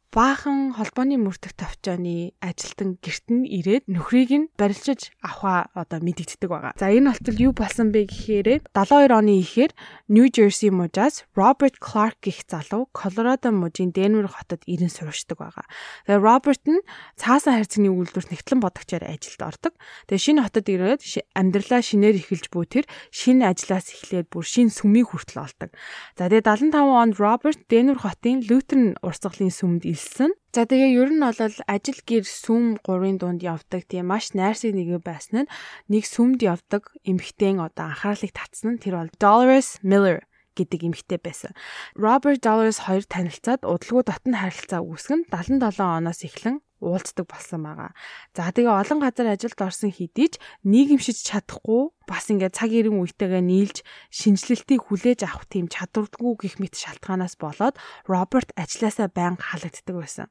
[0.09, 6.73] баахан холбооны мөрдөх тавчааны ажилтан герт нь ирээд нөхрийг нь барилчиж авахаа одоо мэдэгддэг байгаа.
[6.81, 9.77] За энэ болтол юу болсон бэ гэхээр 72 оны ихээр
[10.09, 15.69] Нью Жерси мужаас Роберт Кларк гэх залуу Колорадо мужийн Денвер хотод ирэн сурвчдаг байгаа.
[16.09, 16.81] Тэгээ Роберт нь
[17.21, 19.77] цаасан харьцагны үйлдвэрт нэгтлэн бодогчоор ажилд ордог.
[20.09, 21.01] Тэгээ шинэ хотод ирээд
[21.37, 25.71] амьдралаа шинээр эхэлж буй тэр шинэ ажлаас эхлээд бүр шинэ сүмийг хүртэл олдог.
[26.17, 30.31] За тэгээ 75 онд Роберт Денвер хотын Лютерн урсгалын сүмд илсэн.
[30.55, 31.35] За тэгээ ер нь бол
[31.67, 35.51] ажил гэр сүм гурвын дунд явдаг тийм маш найрсаг нэг байсан нь
[35.91, 40.23] нэг сүмд явдаг эмэгтэйн одоо анхаарлыг татсан нь тэр бол Dolores Miller
[40.55, 41.53] гэдэг эмэгтэй байсан.
[41.99, 47.91] Robert Dolores хоёр танилцаад удалгүй дотн харилцаа үүсгэн 77 оноос эхлэн уулздаг болсон байгаа.
[48.35, 53.43] За тэгээ олон газар ажилд орсон хэдий ч нийгэмшиж чадахгүй бас ингээд цаг ирэн үетэйгээ
[53.43, 53.83] нийлж
[54.14, 57.76] шинжилэлтийг хүлээж авах тийм чадваргүй гих мэт шалтгаанаас болоод
[58.07, 60.29] Роберт ажилласаа байнга халагддаг байсан.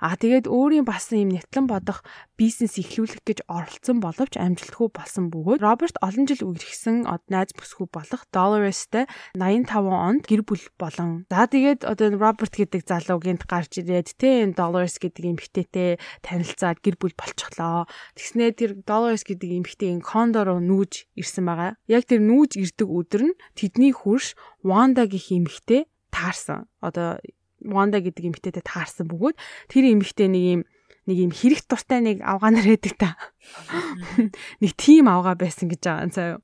[0.00, 2.02] А тэгээд өөрийн бас юм нэтлэн бодох
[2.40, 8.24] бизнес эхлүүлэх гэж оролцсон боловч амжилтгүй болсон бөгөөд Роберт олон жил үргэлжсэн найз бүсгүй болох
[8.32, 9.04] Dolores-тэй
[9.36, 14.48] 85 онд гэр бүл болон за тэгээд одоо Роберт гэдэг залуу гинт гарч ирээд тэ
[14.48, 17.84] энэ Dolores гэдэг эмэгтэйтэй танилцаад гэр бүл болчихлоо.
[18.16, 21.76] Тэгснээ тэр Dolores гэдэг эмэгтэй кондо руу нүүж ирсэн байгаа.
[21.86, 24.34] Яг тэр нүүж ирдэг өдөр нь тэдний хөрш
[24.64, 26.68] Wanda гэх эмэгтэй таарсан.
[26.80, 27.20] Одоо
[27.64, 29.36] Wanda гэдэг эмэгтэйтэй таарсан бөгөөд
[29.68, 30.62] тэр эмэгтэй нэг юм
[31.08, 33.08] нэг юм хэрэг дуртай нэг авгаанаар байдаг та.
[34.60, 36.38] Нэг тим авгаа байсан гэж байгаа юм заяа.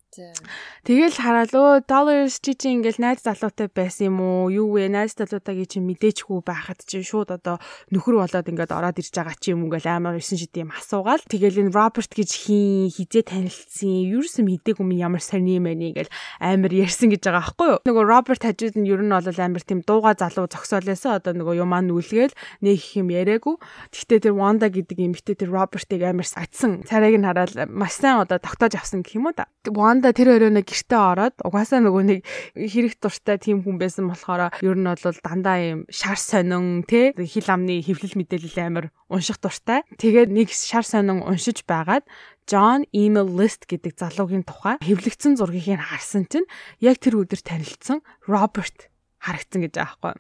[0.86, 4.49] Тэгэл хараад өө dollars чи чи ингээл найз залуутай байсан юм уу?
[4.49, 4.88] Юу вэ?
[4.88, 7.61] Найз залуутайг чи мэдээчгүй байхад чи шууд одоо
[7.92, 11.20] нөхөр болоод ингээд ороод ирж байгаа чи юм ингээл амар 9 шид юм асуугаал.
[11.20, 14.09] Тэгэл энэ Роберт гэж хин хизээ танилцсан.
[14.09, 17.80] Юусэн мэдээгүй юм ямар сарны юм бэ ингээл амар ярьсан гэж байгаа аахгүй юу?
[17.84, 21.84] Нөгөө Роберт хажууд нь ер нь бол амар тийм дууга залуу зогсоолээсээ одоо нөгөө юмаа
[21.84, 22.32] нүлгээл
[22.64, 23.61] нэг их юм яриаггүй.
[23.92, 26.86] Гэхдээ тэр Wanda гэдэг эмэгтэй тэр Робертыг амар сатсан.
[26.87, 29.51] Царайг нь хараад маш сайн одоо тогтоож авсан гэх юм уу да.
[29.66, 32.20] Wanda Анда тэр өрөөнө гэртээ ороод угаасаа нөгөө нэг
[32.55, 37.49] хэрэг дуртай тийм хүн байсан болохоор ер нь бол дандаа юм шар сонин те хил
[37.51, 39.82] амны хэвлэл мэдээлэл амар унших дуртай.
[39.99, 42.07] Тэгээд нэг шар сонин уншиж байгаад
[42.47, 46.47] John email list гэдэг залуугийн тухай хэвлэгдсэн зургийг нь харсан чинь
[46.78, 48.87] яг тэр өдөр танилцсан Роберт
[49.27, 50.14] харагдсан гэж байхгүй.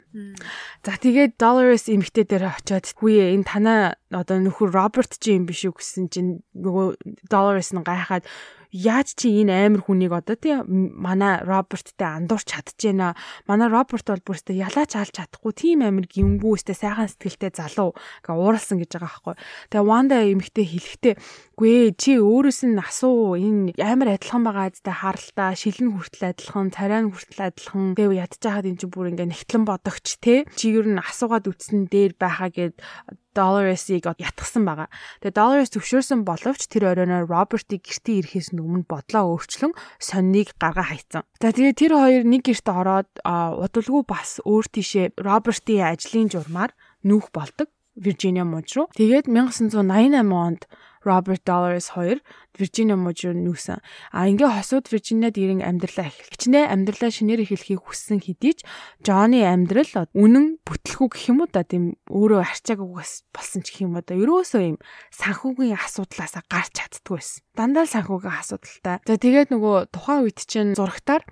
[0.82, 3.80] За тэгээд Dolores эмэгтэй дээр очиод хүйе энэ танаа
[4.10, 8.26] одоо нөхөр Роберт чи юм биш үү гэсэн чинь нөгөө Dolores нь гайхаад
[8.76, 13.16] яаж чи энэ амар хүнийг одоо тий манай Роберттэй андуурч чадчихэна.
[13.48, 18.76] Манай Роберт бол бүрстэ ялаач алж чадахгүй тийм амар гимгүүстэй сайхан сэтгэлтэй залуу гэ ууралсан
[18.76, 19.34] гэж байгаа байхгүй.
[19.72, 21.14] Тэгээ Ванда эмэгтэй хэлэхдээ
[21.56, 27.00] үгүй чи өөрөөс нь асуу энэ амар адилхан байгаа гэдэгт харалтаа шилэн хүртэл адилхан, царай
[27.00, 27.96] нь хүртэл адилхан.
[27.96, 30.44] Тэгээ ядчихад эн чинь бүр ингээ нэгтлэн бодогч тий.
[30.52, 32.76] Чи ер нь асуугаад үтсэн дээр байхаа гэд
[33.36, 34.88] Dolores-ийг ятгсан байгаа.
[35.20, 41.22] Тэгээ Dolores зөвшөөрсөн боловч тэр оройноо Робертыг гэртээ ирэхээс өмнө бодлоо өөрчлөн сонныг гаргаа хайцсан.
[41.38, 46.72] За тэгээ тэр хоёр нэг гэрт ороод удалгүй бас өөр тийшээ Робертийн ажлын журмаар
[47.04, 47.68] нүүх болдог.
[47.96, 48.92] Виржиниа муж руу.
[48.92, 49.80] Тэгээд 1988
[50.28, 50.68] онд
[51.06, 52.18] Роберт Долларс 2
[52.58, 53.78] Виржиниа мужид нүүсэн.
[54.10, 56.32] А ингээ хосууд Виржиниад ирэн амьдралаа эхлэх.
[56.34, 58.66] Хичнээн амьдралаа шинээр эхлэхийг хүссэн хэдий ч
[59.04, 63.94] Джонни амьдрал үнэн бүтлэхүү гэх юм уу да тийм өөрөө арчаагүйгээс болсон ч гэх юм
[63.94, 64.16] уу да.
[64.16, 64.78] Ерөөсөө юм
[65.12, 67.44] санхүүгийн асуудлаасаа гарч чаддгүй байсан.
[67.54, 68.96] Дандаа санхүүгийн асуудалтай.
[69.04, 71.22] За тэгээд нөгөө тухайн үед чинь зурагтаар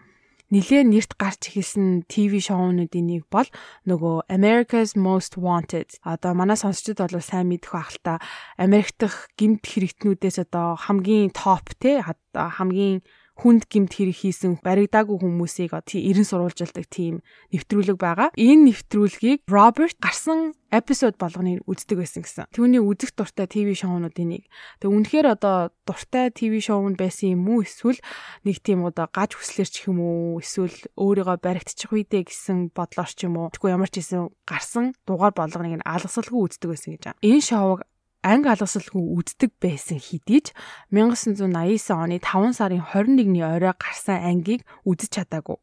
[0.55, 3.51] нилээн нэрт гарч ихэлсэн ТV шоунуудын нэг бол
[3.91, 5.99] нөгөө America's Most Wanted.
[6.07, 8.15] Одоо манай сонсчид бол сайн мэдэх байх л та.
[8.55, 13.03] Америк дахь гимт хэрэгтнүүдээс одоо хамгийн топ те хамгийн
[13.35, 17.21] хүнд гимт хэрэг хийсэн баригдаагүй хүмүүсийг 90 сурвалжилдаг тийм
[17.51, 18.29] нэвтрүүлэг байгаа.
[18.39, 22.51] Энэ нэвтрүүлгийг Роберт гарсан эпизод болгоныг үздэг байсан гэсэн.
[22.55, 24.43] Түүний үзэх дуртай ТV шоунуудын нэг.
[24.83, 27.99] Тэг үнэхээр одоо дуртай ТV шоунд байсан юм уу эсвэл
[28.43, 33.27] нэг тийм одоо гаж хүслэр ч юм уу эсвэл өөрийгөө баригдчих үедээ гэсэн бодлоор ч
[33.27, 33.51] юм уу.
[33.55, 37.23] Тэгвэл ямар ч хэсэн гарсан дугаар болгоныг нь алгасалгүй үздэг байсан гэж байна.
[37.23, 37.81] Энэ шоуг
[38.25, 40.57] анги алгасалгүй үздэг байсан хэдий ч
[40.89, 45.61] 1989 оны 5 сарын 21-ний орой гарсан ангийг үзэж чадаагүй.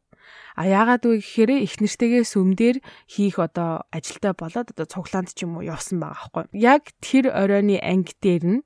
[0.54, 2.76] А яагаад вэ гэхээр их нэртэйгээ сүмдэр
[3.10, 6.44] хийх одоо ажилтай болоод одоо цуглаанд ч юм уу явсан байгаа байхгүй.
[6.54, 8.60] Яг тэр оройны анги дээр нь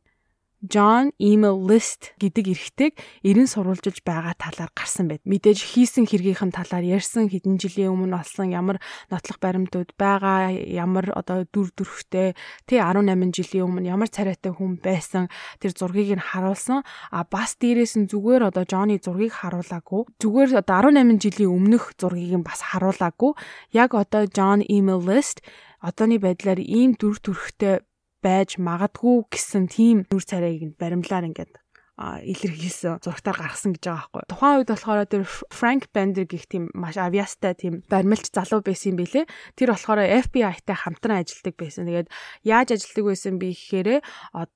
[0.66, 2.92] John email list гэдэг эрхтэйг
[3.22, 5.22] 90 сурвалжилж байгаа талаар гарсан байд.
[5.22, 11.46] Мэдээж хийсэн хэргийнхэн талаар ярьсан хэдэн жилийн өмнө олсон ямар нотлох баримтууд байгаа, ямар одоо
[11.46, 12.34] дүр төрхтэй
[12.66, 15.30] тий 18 жилийн өмнө ямар царайтай хүн байсан
[15.62, 16.82] тэр зургийг нь харуулсан.
[17.10, 20.18] А бас дээрээс нь зүгээр одоо Johnny зургийг харуулаагүй.
[20.18, 23.32] Зүгээр одоо 18 жилийн өмнөх зургийг нь бас харуулаагүй.
[23.70, 25.40] Яг одоо John email list
[25.86, 27.85] одооны байдлаар ийм дүр төрхтэй
[28.26, 31.54] байж магадгүй гэсэн тийм нүр царайг баримлаар ингээд
[31.96, 34.28] илэрхийлсэн зурагтаар гаргасан гэж байгаа байхгүй.
[34.28, 39.00] Тухайн үед болохоор тэр Frank Bender гэх тийм маш авьяастай тийм баримлч залуу байсан юм
[39.00, 39.24] бэлээ.
[39.56, 41.88] Тэр болохоор FBI-тай хамтран ажилладаг байсан.
[41.88, 42.12] Тэгээд
[42.44, 43.88] яаж ажилладаг байсан бэ гэхээр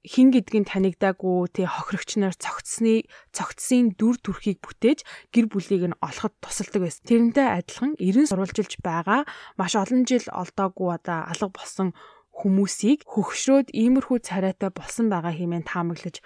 [0.05, 6.37] хин гэдгийг танигдаагүй тий хохирогч нар цогцсны цогцсын дүр төрхийг бүтээж гэр бүлийг нь олоход
[6.45, 7.09] тусалдаг байсан.
[7.09, 9.25] Тэрнтэй адилхан 90 сурвалжилж байгаа
[9.57, 11.97] маш олон жил олдоогүй одоо алга болсон
[12.41, 16.17] хүмүүсийг хөгшрөөд иймэрхүү царайтай болсон байгаа хэмээн таамаглаж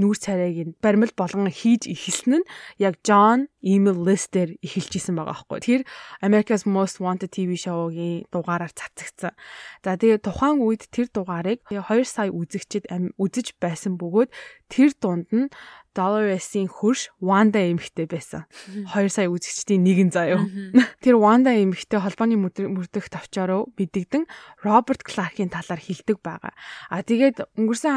[0.00, 2.48] нүүр царайг нь баримл болгон хийж эхэлсэн нь
[2.80, 5.60] яг John email list дээр эхэлж исэн байгаа байхгүй.
[5.60, 5.80] Тэр
[6.24, 9.36] America's Most Wanted TV шоугийн дугаараар цацагцсан.
[9.84, 12.88] За тэгээ тухайн үед тэр дугаарыг 2 сая үзэгчд
[13.20, 14.32] үзэж байсан бөгөөд
[14.72, 15.52] тэр дунд нь
[15.92, 18.48] Dolores-ийн хөрш Wanda эмэгтэй байсан.
[18.92, 20.40] 2 сая үзэгчдийн нэгэн заяа.
[21.04, 24.24] Тэр Wanda эмэгтэй холбооны мөрдөх тавчаараа бидэгдэн
[24.64, 26.52] Роберт Кларкийн талаар хэлдэг байгаа.
[26.88, 27.92] А тэгээд өнгөрсөн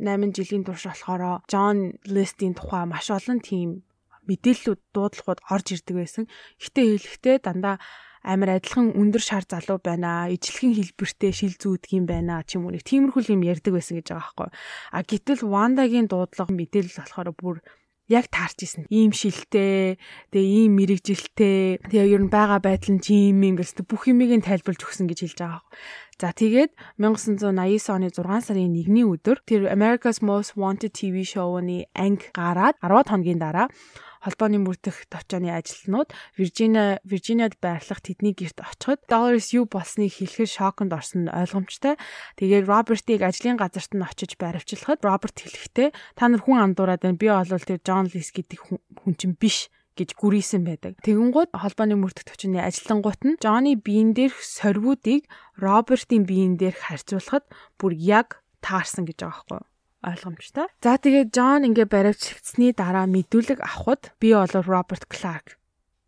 [0.00, 3.84] 18 жилийн турш болохоор John List-ийн тухай маш олон тийм
[4.24, 6.24] мэдээллүүд дуудлагууд орж ирдэг байсан.
[6.60, 7.76] Гэтэ хэлэхдээ дандаа
[8.24, 10.32] амар адилхан өндөр шар залуу байна.
[10.32, 14.06] Ижлэхэн хэлбэртэй шил зүүдг юм байна ч юм уу нэг тиймэрхүү юм ярьдаг байсан гэж
[14.10, 14.50] байгаа байхгүй.
[14.96, 17.56] А гэтэл Вандагийн дуудлага мэдээлэл болохоор бүр
[18.08, 18.84] яг таарч исэн.
[18.92, 19.96] Ийм шилтэй,
[20.28, 24.44] тэгээ ийм мэрэгжилтэй, тэгээ ер нь байгаа байдал нь чи юм ингээл бүх юмыг нь
[24.44, 25.62] тайлбарлаж өгсөн гэж хэлж байгаа.
[26.20, 26.70] За тэгээд
[27.00, 33.08] 1989 оны 6 сарын 1-ний өдөр тэр America's Most Wanted TV show-ны анги гараад 10
[33.08, 33.72] хоногийн дараа
[34.24, 36.08] холбооны мөрдөх товчооны ажилтнууд
[36.40, 42.00] Виржиниа Виржиниад байрлах тэдний герт очиход Dollars юу болсныг хэлэхэд шоконд орсон нь ойлгомжтой.
[42.40, 47.20] Тэгээд Робертыг ажлын газарт нь очиж баривчлахад Роберт хэлэхдээ та нар хүн андуураад байна.
[47.20, 48.58] Би олвол тэр Джон Лис гэдэг
[49.04, 50.98] хүн чинь биш гэж гүрийсэн байдаг.
[51.06, 57.46] Тэгэнгүүт холбооны мөрдөх төвчний ажилтангууд нь Джонни биен дээрх сорвуудыг Робертийн биен дээрх харьцуулахад
[57.78, 59.73] бүр яг таарсан гэж байгаа байхгүй юу?
[60.04, 60.68] Ойлгомжтой.
[60.84, 65.56] За тэгээд Джон ингээ баривчигдсны дараа мэдүүлэг авахд би бол Роберт Кларк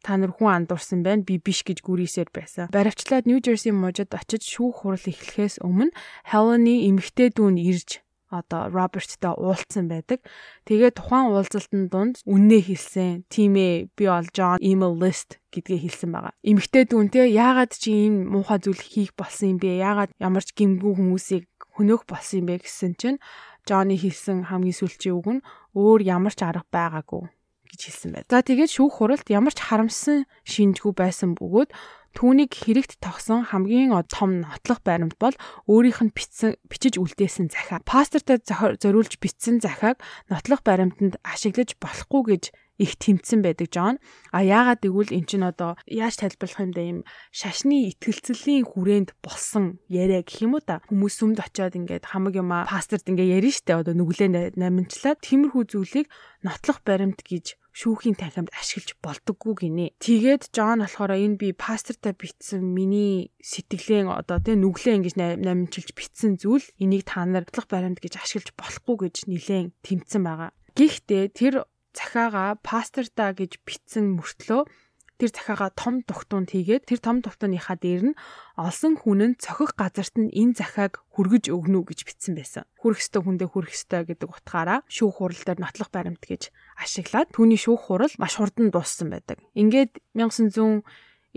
[0.06, 2.70] та нар хүн андуурсан байна би биш гэж гүрийсээр байсан.
[2.70, 5.90] Баривчлаад Нью Жерси мужид очиж шүүх хурал эхлэхээс өмнө
[6.30, 10.22] Хелени эмэгтэй дүүн ирж одоо Роберттай уулзсан байдаг.
[10.66, 13.26] Тэгээ тухайн уулзалтын дунд үннээ хэлсэн.
[13.30, 16.34] Тимээ би бол John email list гэдгээ хэлсэн байгаа.
[16.42, 19.78] Эмэгтэй дүүн те яагаад чи ийм муухай зүйл хийх болсон юм бэ?
[19.78, 21.46] Яагаад ямар ч гимгүү хүмүүсийг
[21.78, 23.18] хөнөөх болсон юм бэ гэсэн чинь
[23.66, 25.44] Johnny хэлсэн хамгийн сүүлчийн үг нь
[25.74, 27.28] өөр ямар ч арга байгаагүй
[27.74, 28.30] гэж хэлсэн байна.
[28.30, 31.70] За тэгээд шүүх хуралд ямар ч харамсан шинжгүй байсан бөгөөд
[32.16, 35.36] Түүнийг хэрэгт тогсон хамгийн том нотлох баримт бол
[35.68, 37.84] өөрийнх нь бичсэн бичиж үлдээсэн захиа.
[37.84, 40.00] Пастортой зориулж бичсэн захиаг
[40.32, 43.96] нотлох баримтанд ашиглаж болохгүй гэж их тэмцсэн байдаг Джон.
[44.32, 46.98] А яагаад гэвэл эн чинь одоо яаж тайлбарлах юм бэ юм
[47.32, 50.84] шашны итгэлцлийн хүрээнд болсон яриа гэх юм уу та.
[50.88, 56.06] Хүмүүс сүмд очиод ингээд хамаг юм пасторд ингээд ярина штэ одоо нүглээ наминчлаад тиймэрхүү зүйлийг
[56.44, 59.92] нотлох баримт гэж шүүхийн танхимд ашиглаж болдоггүй гинэ.
[60.00, 66.40] Тэгээд Джон болохоор энэ би пастортай битсэн миний сэтгэлэн одоо тэ нүглээ ингэж намжуулж битсэн
[66.40, 70.56] зүйл энийг та нар бодлого баримт гэж ашиглаж болохгүй гэж нилээн тэмцсэн байгаа.
[70.72, 71.54] Гэхдээ тэр
[71.96, 74.68] захаага пасторта гэж битсэн мөртлөө
[75.16, 78.18] тэр захаага том тогтуунд хийгээд тэр том тогтооныхаа дээр нь
[78.60, 82.68] олсон хүн нь цохих газарт нь энэ захааг хүргэж өгнө гэж бичсэн байсан.
[82.76, 87.56] Хүрх өстө хүндээ хүрх өстө гэдэг утгаараа шүүх хурал дээр нотлох баримт гэж ашиглаад түүний
[87.56, 89.40] шүүх хурал маш хурдан дууссан байдаг.
[89.56, 90.84] Ингээд 1900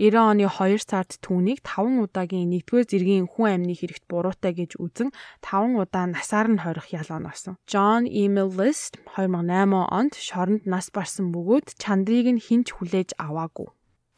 [0.00, 5.12] 90 оны 2 сард түүнийг 5 удаагийн 1-р зэргийн хүн амны хэрэгт буруутай гэж үзэн
[5.44, 7.60] 5 удаа насаар нь хорих ялгаа норсон.
[7.68, 13.68] John Emil List 2008 онд шоронд нас барсан бөгөөд чандрыг нь хинч хүлээж аваагүй.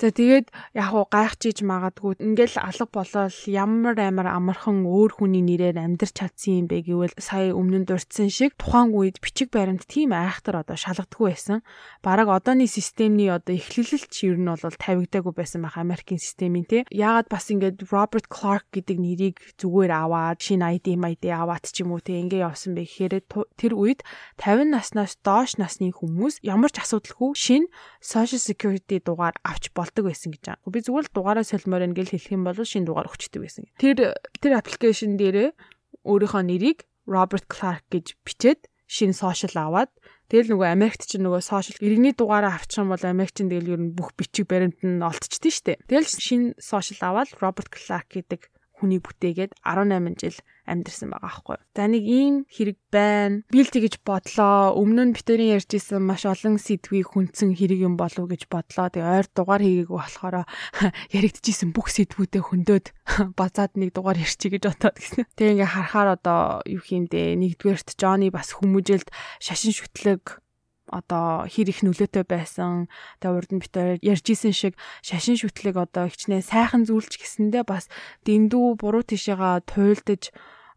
[0.03, 5.79] За тэгээд яг уу гайхчихж магадгүй ингээл алга болол ямар амар амархан өөр хүний нэрээр
[5.79, 10.11] амьдрч чадсан юм бэ гэвэл сая өмнө нь дурдсан шиг тухайн үед бичиг баримт тийм
[10.11, 11.63] айхтар одоо шалгадаггүй байсан.
[12.03, 16.83] Бараг одооний системний одоо эхлэлэлч ер нь бол тавигдаагүй байсан байх Америкийн системийн тий.
[16.91, 21.95] Яагаад бас ингээд Роберт Clark гэдэг нэрийг зүгээр аваад шинэ ID ID аваад ч юм
[21.95, 23.23] уу тий ингээ явсан бэ гэхээр
[23.55, 24.03] тэр үед
[24.43, 27.71] 50 наснаас доош насны хүмүүс ямар ч асуудалгүй шинэ
[28.03, 30.73] social security дугаар авч бол болдог байсан гэж байгаа.
[30.73, 33.69] Би зүгээр л дугаараа солимоор ингээл хэлэх юм бол шинэ дугаар өгчдөг байсан.
[33.77, 35.49] Тэр тэр аппликейшн дээрээ
[36.09, 39.93] өөрийнхөө нэрийг Robert Clark гэж бичээд шинэ сошиал аваад
[40.33, 43.93] Тэгэл нөгөө Америкт чинь нөгөө сошиал иргэний дугаараа авчих юм бол Америкчин тэгэл ер нь
[43.93, 45.73] бүх бичиг баримт нь олдчихдээ штэ.
[45.85, 48.49] Тэгэл шинэ сошиал аваад Роберт Кларк гэдэг
[48.81, 50.37] хүний бүтээгээд 18 жил
[50.67, 51.57] амьдэрсэн байгаа аахгүй.
[51.75, 53.43] За нэг ийм хэрэг байна.
[53.51, 54.79] Би л тэгэж бодлоо.
[54.79, 58.87] Өмнө нь битэрийн ярьжсэн маш олон сэдвийг хүндсэн хэрэг юм болов гэж бодлоо.
[58.93, 60.37] Тэгээ ойр дугаар хийгээг болохоор
[61.17, 62.87] яригдчихсэн бүх сэдвүүдээ хөндөд
[63.39, 65.27] базаад нэг дугаар ярьчих гэж бодоод гэсэн.
[65.35, 66.41] Тэгээ ингээ харахаар одоо
[66.71, 69.11] юу хиймдээ нэгдүгээрт Джонни бас хүмүүжэлд
[69.43, 70.43] шашин шүтлэг
[70.93, 72.93] одоо хэр их нөлөөтэй байсан.
[73.25, 77.89] Тэгээ урд нь битээр ярьж исэн шиг шашин шүтлэг одоо хичнээн сайхан зүйлч гэсэндээ бас
[78.29, 80.31] дэндүү буруу тишээга туйлдаж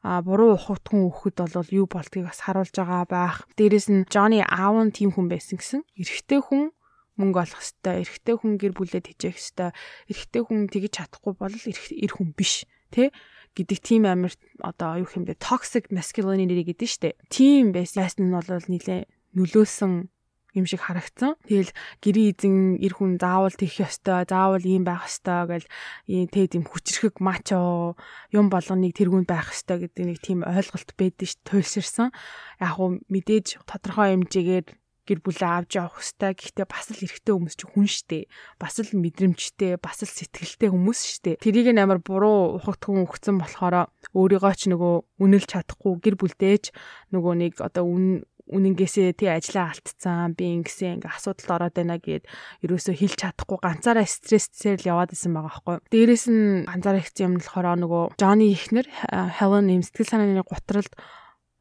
[0.05, 3.37] а буруу ухагтхан өгөхөд бол юу болдгийг бас харуулж байгаа байх.
[3.59, 5.81] Дээрээс нь Johnny аав нь тийм хүн байсан гэсэн.
[5.99, 6.71] Эрэгтэй хүн
[7.19, 9.73] мөнгө олох хэвээр, эрэгтэй хүн гэр бүлээд хижээх хэвээр,
[10.11, 13.09] эрэгтэй хүн тэгж чадахгүй бол эр хүн биш, тэ?
[13.55, 17.15] гэдэг тийм амир одоо юу юм бэ toxic masculinity гэдэг нь штэ.
[17.31, 20.09] Тийм байсан нь бол нэлээ нөлөөсөн
[20.55, 21.35] юм шиг харагдсан.
[21.43, 25.67] Тэгэл гэрээ эзэн эр хүн заавал тэгэх ёстой, заавал ийм байх ёстой гэл
[26.07, 27.99] тэгээд юм хүчрхэг мачо
[28.31, 32.15] юм болгоныг тэргүүнд байх ёстой гэдэг нэг тийм ойлголт байдаг ш туйлширсан.
[32.63, 34.65] Яг хуу мэдээж тодорхой хэмжээгээр
[35.05, 38.19] гэр бүлээ авч явах хэвээр гэхдээ бас л эрэгтэй хүмүүс чинь хүн штэ
[38.57, 43.93] бас л мэдрэмжтэй бас л сэтгэлтэй хүмүүс штэ тэрийг нь амар буруу ухагтхан өгцөн болохоор
[44.17, 46.73] өөрийгөө ч нөгөө үнэлж чадахгүй гэр бүлдээч
[47.13, 52.29] нөгөө нэг одоо үн үнэнгээсээ тий ажлаа алдцсан би ингэсэн ингээ асуудалд ороод байна гэд
[52.61, 55.77] ерөөсөө хэлж чадахгүй ганцаараа стрессээр л яваад исэн байгаа байхгүй.
[55.89, 58.87] Дээрээс нь ганцаараа ихсэн юм болохоор нөгөө Johnny ихнэр
[59.41, 60.93] Helen юм сэтгэл санааны гутралд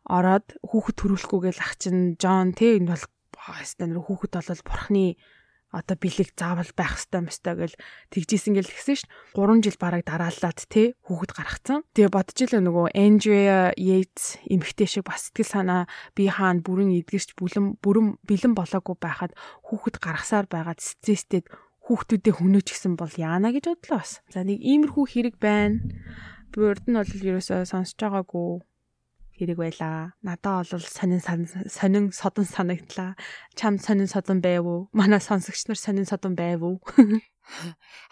[0.05, 3.05] ороод хүүхэд төрүүлэхгүйгээл ах чинь John тий энэ бол
[3.81, 5.17] нэр хүүхэд болол бурхны
[5.75, 7.77] одоо бэлэг заавал байх хэвээр мэстэй гэл
[8.15, 9.03] тэгжсэн гэл тэгсэн ш.
[9.35, 11.83] 3 жил бараг дараалаад те хүүхэд гаргацсан.
[11.99, 15.83] Тэгээ бодож илээ нөгөө Andrea Yates эмэгтэй шиг бас сэтгэл санаа
[16.15, 19.35] би хаана бүрэн эдгэрч бүлэм бүрэн бэлэн болоогүй байхад
[19.67, 21.51] хүүхэд гаргасаар байгаад стресстэд
[21.85, 24.25] хүүхдүүдээ хөнөөч гисэн бол яана гэж бодлоо бас.
[24.33, 25.85] За нэг иймэрхүү хэрэг байна.
[26.55, 28.65] Би урд нь бол ерөөсөө сонсож байгаагүй
[29.39, 30.15] хэрэг байлаа.
[30.23, 33.19] Надаа бол сонин сонин содон санагдлаа.
[33.59, 34.89] Чам сонин содон байв уу?
[34.93, 36.79] Манай сонсогч нар сонин содон байв уу?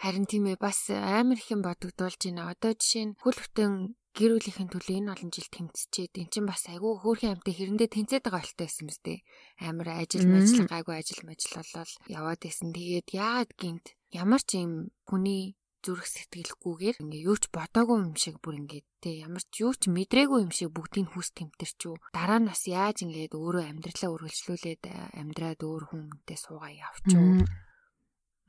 [0.03, 2.53] Харин тийм ээ бас амар их юм бодогдуулж байна.
[2.53, 6.69] Одоо жишээ нь хөл хөтөн гэр бүлийн төлөө энэ олон жил тэмцчихэд эн чинь бас
[6.69, 9.19] айгүй хөөрхөн амтай хэрэндээ тэнцээд байгаа болтой байсан мэт дээ.
[9.65, 12.69] Амар ажил мэжил гайгүй ажил мэжил болол яваад байсан.
[12.77, 18.39] Тэгээд яагаад гинт ямар ч юм хүний зүрх сэтгэлгүйгээр ингээ юу ч бодоогүй юм шиг
[18.39, 22.49] бүр ингээ те ямар ч юу ч мэдрээгүй юм шиг бүгдийг хүс тэмтэрчүү дараа нь
[22.49, 24.83] бас яаж ингээд өөрөө амьдралаа үргэлжлүүлээд
[25.19, 27.43] амьдраад өөр хүнтэй суугаа явчуу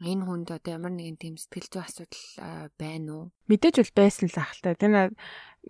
[0.02, 2.24] энэ хүнд одоо ямар нэгэн тийм сэтгэл зүй асуудал
[2.78, 3.24] байна уу?
[3.46, 5.14] Мэдээж бол байсан л ахaltaа тэр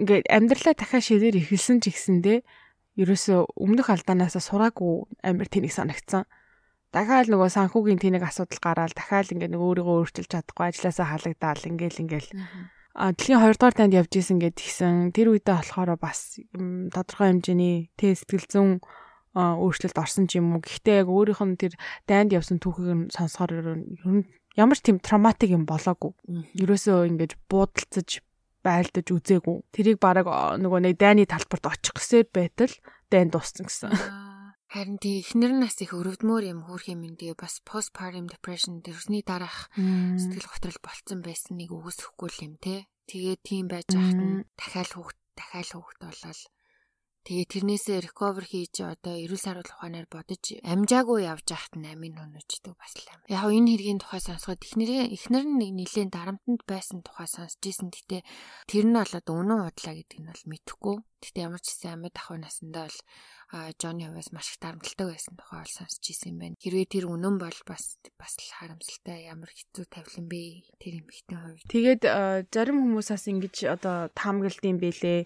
[0.01, 2.39] ингээд амьдралаа дахиад ширээр ихэлсэн ч ихсэндээ
[2.99, 6.25] ерөөсөө өмнөх алдаанаас сураагүй амар тэнийг санагцсан
[6.95, 12.03] дахиад нөгөө санхүүгийн тэнэг асуудал гараад дахиад ингээ нөгөө өөрийгөө өөрчилж чадахгүй ажилласаа халагдаал ингээл
[12.07, 12.31] ингээл.
[12.95, 16.39] А дэлхийн 2 дугаар танд явж исэн гэд гисэн тэр үедээ болохоор бас
[16.95, 18.71] тодорхой хэмжээний тэ сэтгэл зүйн
[19.35, 20.63] өөрчлөлт орсон ч юм уу.
[20.63, 21.75] Гэхдээ яг өөрийнх нь тэр
[22.07, 24.23] дайнд явсан түүхийг сонсохоор ер нь
[24.55, 26.15] ямар ч тийм травматик юм болоогүй.
[26.55, 28.23] Ерөөсөө ингэж буудалцаж
[28.63, 29.57] байлдаж үзээгүй.
[29.75, 30.31] Тэрийг бараг
[30.63, 32.71] нөгөө нэг дайны талбарт очих гэсээр байтал
[33.11, 33.91] дайн дууссан гэсэн
[34.75, 39.23] Харин тий эхнэр нь бас их өрөвдмөр юм хөөх юм ингээ бас postpartum depression төрсний
[39.23, 42.91] дараах сэтгэл готрол болцсон байсан нэг үгүйсэхгүй юм те.
[43.07, 46.41] Тэгээ тийм байж ахт нь дахиад хүүхд дахиад хүүхд болол
[47.25, 52.77] Тэгээ тэрнээсээ recover хийж одоо эрүүл сайрал ухаанаар бодож амжаагүй явж ахт нь амин өнөждөг
[52.77, 53.21] бас л юм.
[53.33, 57.89] Яг энэ хэргийн тухай сонсоход эхнэрийн эхнэр нь нэг нэлээд дарамтанд байсан тухай сонсч ийсэн.
[57.97, 58.29] Гэтэ
[58.69, 60.97] тэр нь болоод үнэн удлаа гэдэг нь бол мэдэхгүй.
[61.25, 63.01] Гэтэ ямар ч гэсэн амьд ахуй насандаа бол
[63.79, 66.59] Джонни хувьас маш их дарамтлагтай байсан тухай ол сонсч ирсэн юм байна.
[66.59, 70.43] Хэрвээ тэр үнэн бол бас бас л харамсалтай ямар хэцүү тавилан бэ
[70.83, 71.71] тэр эмэгтэй хувьд.
[71.71, 72.03] Тэгээд
[72.51, 75.21] зарим хүмүүсээс ингэж одоо таамаглалт юм бэлээ.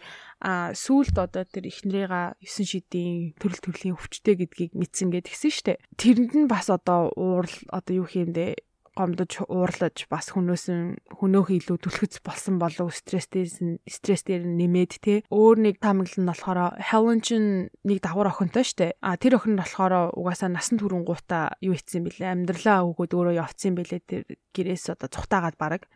[0.44, 5.80] А сүулт одоо тэр эхнэрийга 9 шидийн төрөл төрлийн өвчтэй гэдгийг мэдсэн гэд гисэн штэ.
[5.96, 8.67] Тэрэнд нь бас одоо уурал одоо юу хиймдээ
[8.98, 15.14] гомдож уурлаж бас хүнөөс нь хөнөөх илүү түлхэц болсон болов стресстэйс стрессээр нэмээд те.
[15.30, 18.98] Өөр нэг таамаглал нь болохоор Helen чин нэг давхар охинтой штэ.
[18.98, 22.34] А тэр охин нь болохоор угаасаа насан турш гуута юу хийцэн бэлээ?
[22.34, 25.86] Амьдралаа өгөөд өөрөө явцсан бэлээ тэр гэрээс одоо цухтаагаад бараг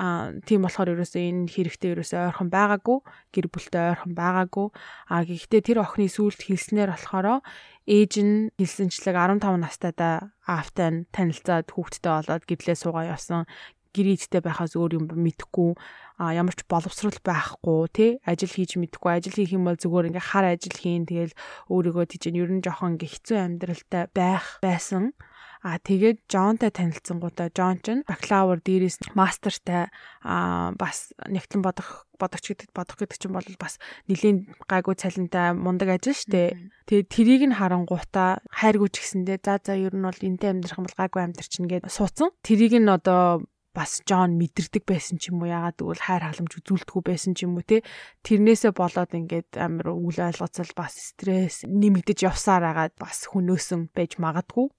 [0.00, 2.98] а тийм болохоор ерөөсөө энэ хэрэгтэй ерөөсөө ойрхон байгаагүй
[3.36, 4.66] гэр бүлтэй ойрхон байгаагүй.
[5.12, 7.44] А гэхдээ тэр охины сүулт хэлснээр болохоор
[7.84, 13.44] ээж нь хэлсэнчлэг 15 настайдаа аавтай нь танилцаад хүүхэдтэй болоод гэрлээ суугаа явсан.
[13.92, 15.76] Гэрээдтэй байхаас өөр юм мэдэхгүй
[16.16, 20.28] а ямар ч боловсрал байхгүй тий ажил хийж мэдэхгүй ажил хийх юм бол зүгээр ингээ
[20.30, 21.04] хар ажил хийн.
[21.04, 21.36] Тэгэл
[21.68, 25.12] өөрийгөө тийч ер нь жоохон ингээ хэцүү амьдралтай байх байсан
[25.60, 29.92] А тэгээд Джонтай танилцсангуудаа Джон ч бакалавр дээрээс мастертай
[30.24, 33.76] а бас нэгтлэн бодох бодогч гэдэг бодох гэдэг чинь бол бас
[34.08, 36.56] нэлийн гайгүй цалинтай мундаг ажил штэ.
[36.88, 40.96] Тэгээд трийг нь харангуутаа хайргүйч гэсэндээ за за ер нь бол энтэй амьдрах юм бол
[40.96, 42.32] гайгүй амьдрчин гээд суудсан.
[42.40, 43.44] Трийг нь одоо
[43.76, 45.52] бас Джон мэдэрдэг байсан ч юм уу?
[45.52, 47.84] Ягаад гэвэл хайр халамж үзүүлдэггүй байсан ч юм уу те?
[48.24, 54.72] Тэрнээсээ болоод ингээд амар үйл ойлгоцол бас стресс нэмэгдэж явсаар агаад бас хөнөөсөн байж магадгүй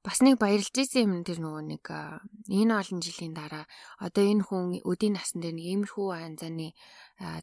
[0.00, 1.84] бас нэг баярлж исэн юм тэр нөгөө нэг
[2.48, 3.64] энэ олон жилийн дараа
[4.00, 6.72] одоо энэ хүн өдийн насан дээр нэг иймэрхүү анзааны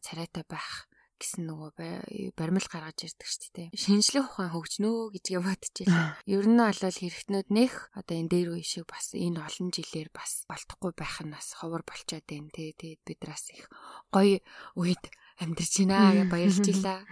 [0.02, 3.68] царайтай байх гэсэн нөгөө баримл гаргаж ирдэг шүү дээ.
[3.74, 6.14] Шинжлэх ухаан хөгжнөө гэжгээ бодчихлаа.
[6.30, 10.46] Ер нь бол хэрэгтнүүд нэх одоо энэ дээр үе шиг бас энэ олон жилээр бас
[10.46, 12.78] болтохгүй байх нь бас ховор болчоод байна тий.
[12.78, 13.66] Тэгээд бидраас их
[14.14, 14.46] гоё
[14.78, 15.04] үед
[15.38, 17.06] амьдарч байна гэж баярлж илаа.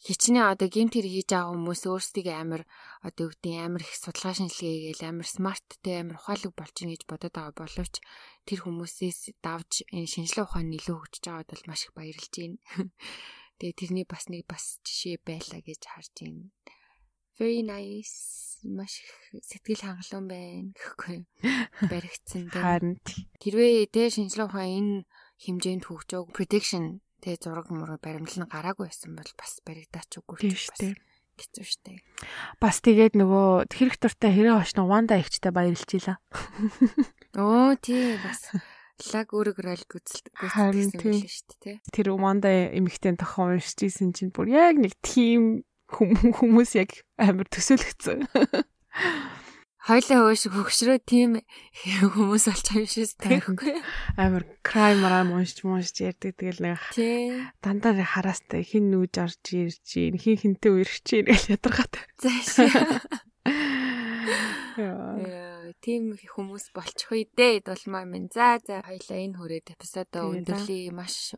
[0.00, 2.62] Хичнээн одоо гемт хэр хийж байгаа хүмүүс өөрсдөө амар
[3.04, 7.34] одоо гэдэг амар их судалгаа шинжилгээ хийгээл амар смарттэй амар ухаалаг болж ийн гэж бодоод
[7.36, 7.94] байгаа боловч
[8.48, 12.58] тэр хүмүүсээс давж энэ шинжилгээ ухаан илүү хөгжиж байгаад бол маш их баярлж байна.
[13.60, 16.48] Тэгээ тэрний бас нэг бас жишээ байлаа гэж харж байна.
[17.36, 19.12] Very nice маш их
[19.44, 21.18] сэтгэл хангалуун байна гэхгүй
[21.84, 22.48] баригдсан.
[22.48, 22.96] Харин
[23.44, 24.96] тэрвээ тэ шинжилгээ ухаан энэ
[25.44, 30.72] хэмжээнд хөгжөөг prediction Тэгээ зураг мураг баримлал нь гараагүй байсан бол бас баригдаач үгүй ч
[30.72, 30.80] бас
[31.40, 31.92] хэцүү шттэ.
[32.60, 36.20] Бас тэгээд нөгөө хэрэг туртай хэрэг очно Ванда ихчтэй баярлчихлаа.
[37.40, 38.52] Оо тий бас
[39.12, 41.76] лаг өөрөөр аль гүйцэлдэг гүйцэлдэг шүү дээ.
[41.92, 48.28] Тэр Ванда эмэгтэй тохон уншиж исэн чинь бүр яг нэг тийм хүмүүс яг амар төсөөлөгцөн.
[49.90, 51.42] Хойлоо өөш хөгшрөө тийм
[52.14, 53.74] хүмүүс болж байгаа юм шээс тэгэхгүй.
[54.22, 56.78] Амар crime рам уншиж муншиж ярьдаг тэгэл нэг
[57.58, 62.06] дандаа хараастай хин нүүж орж ирж гин хин хинтээ үерч гин гэж ядаргатай.
[62.22, 63.02] Заашаа.
[64.78, 68.30] Яа, тийм хүмүүс болчих үе дээ дулмаа минь.
[68.30, 71.34] За за хоёлаа энэ хүрээд эпизодоо өндөрлөе маш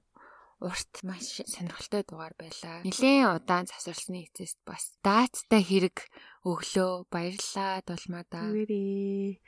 [0.63, 2.87] урт маш сонирхолтой дугаар байлаа.
[2.87, 6.07] Нилийн удаан засварлсны эцэст бас даацтай хэрэг
[6.47, 8.47] өглөө баярлалаа дулмаадаа.
[8.55, 9.43] Үгүй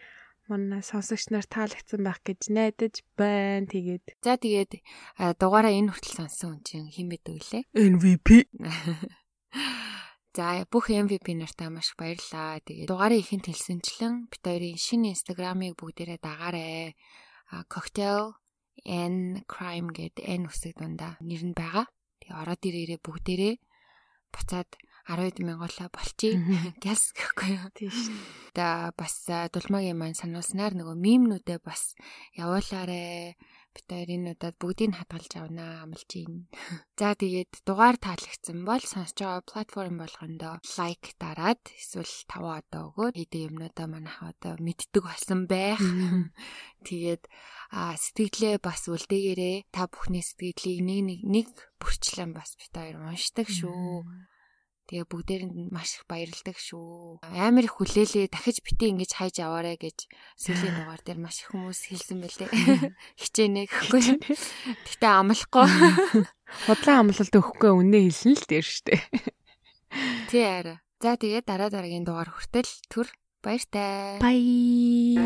[0.51, 3.71] манай сонсогч нар таалагдсан байх гэж найдаж байна.
[3.71, 4.05] Тэгээд.
[4.27, 4.73] За тэгээд
[5.41, 7.61] дугаараа энэ хүртэл сонсон хүн чинь хэн бэ вэ?
[7.73, 8.29] MVP.
[10.37, 12.61] За бүх MVP нартаа маш баярлалаа.
[12.61, 16.99] Тэгээд дугаарыг ихэнд хэлсэнчлэн бит хоёрын шинэ инстаграмыг бүгдээрээ дагаарай.
[17.71, 18.35] cocktail
[18.83, 21.87] and crime гэдэг энэ үсэг дундаа нэр нь байгаа.
[22.19, 23.55] Тэгээ ороод ирээрээ бүгдээрээ
[24.35, 24.71] буцаад
[25.07, 26.41] 10 мянгалаа болчих.
[26.83, 27.69] Гэс гэхгүй юу.
[27.77, 28.09] Тийш.
[28.57, 31.93] За бас дулмаагийн маань сануулснаар нөгөө мимнүүдээ бас
[32.33, 33.37] явуулаарэ
[33.75, 36.47] бит хоёрын удаад бүгдийг хадгалж авнаа амлаж гин.
[36.99, 43.15] За тэгээд дугаар таалагдсан бол сонсож байгаа платформ болгондоо лайк дараад эсвэл таваа одоо өгөөд
[43.19, 45.83] хэдэн юмнуудаа манайх одоо мэддэг болсон байх.
[46.87, 47.27] Тэгээд
[47.75, 51.49] сэтгэлээ бас үлдээгээрээ та бүхний сэтгэлийг нэг нэг нэг
[51.83, 54.07] бүрчлэн бас бит хоёр уншдаг шүү.
[54.85, 57.25] Тэгээ бүгдээрэнд маш их баярлдаг шүү.
[57.25, 60.05] Амар их хүлээлээ дахиж бити ингэж хайж аваарэ гэж
[60.37, 62.53] сүүлийн дугаар дээр маш их хүмүүс хэлсэн байлээ.
[63.21, 64.21] Хичээнэ гэхгүй.
[64.85, 65.65] Гэтэ амлахгүй.
[66.69, 69.01] Худлаа амлалт өгөхгүй үнэ хэлсэн л дээр штэ.
[70.29, 70.85] Тий арай.
[71.01, 73.09] За тэгээ дараа дараагийн дугаар хүртэл түр
[73.41, 74.21] баяртай.
[74.21, 75.17] Bye.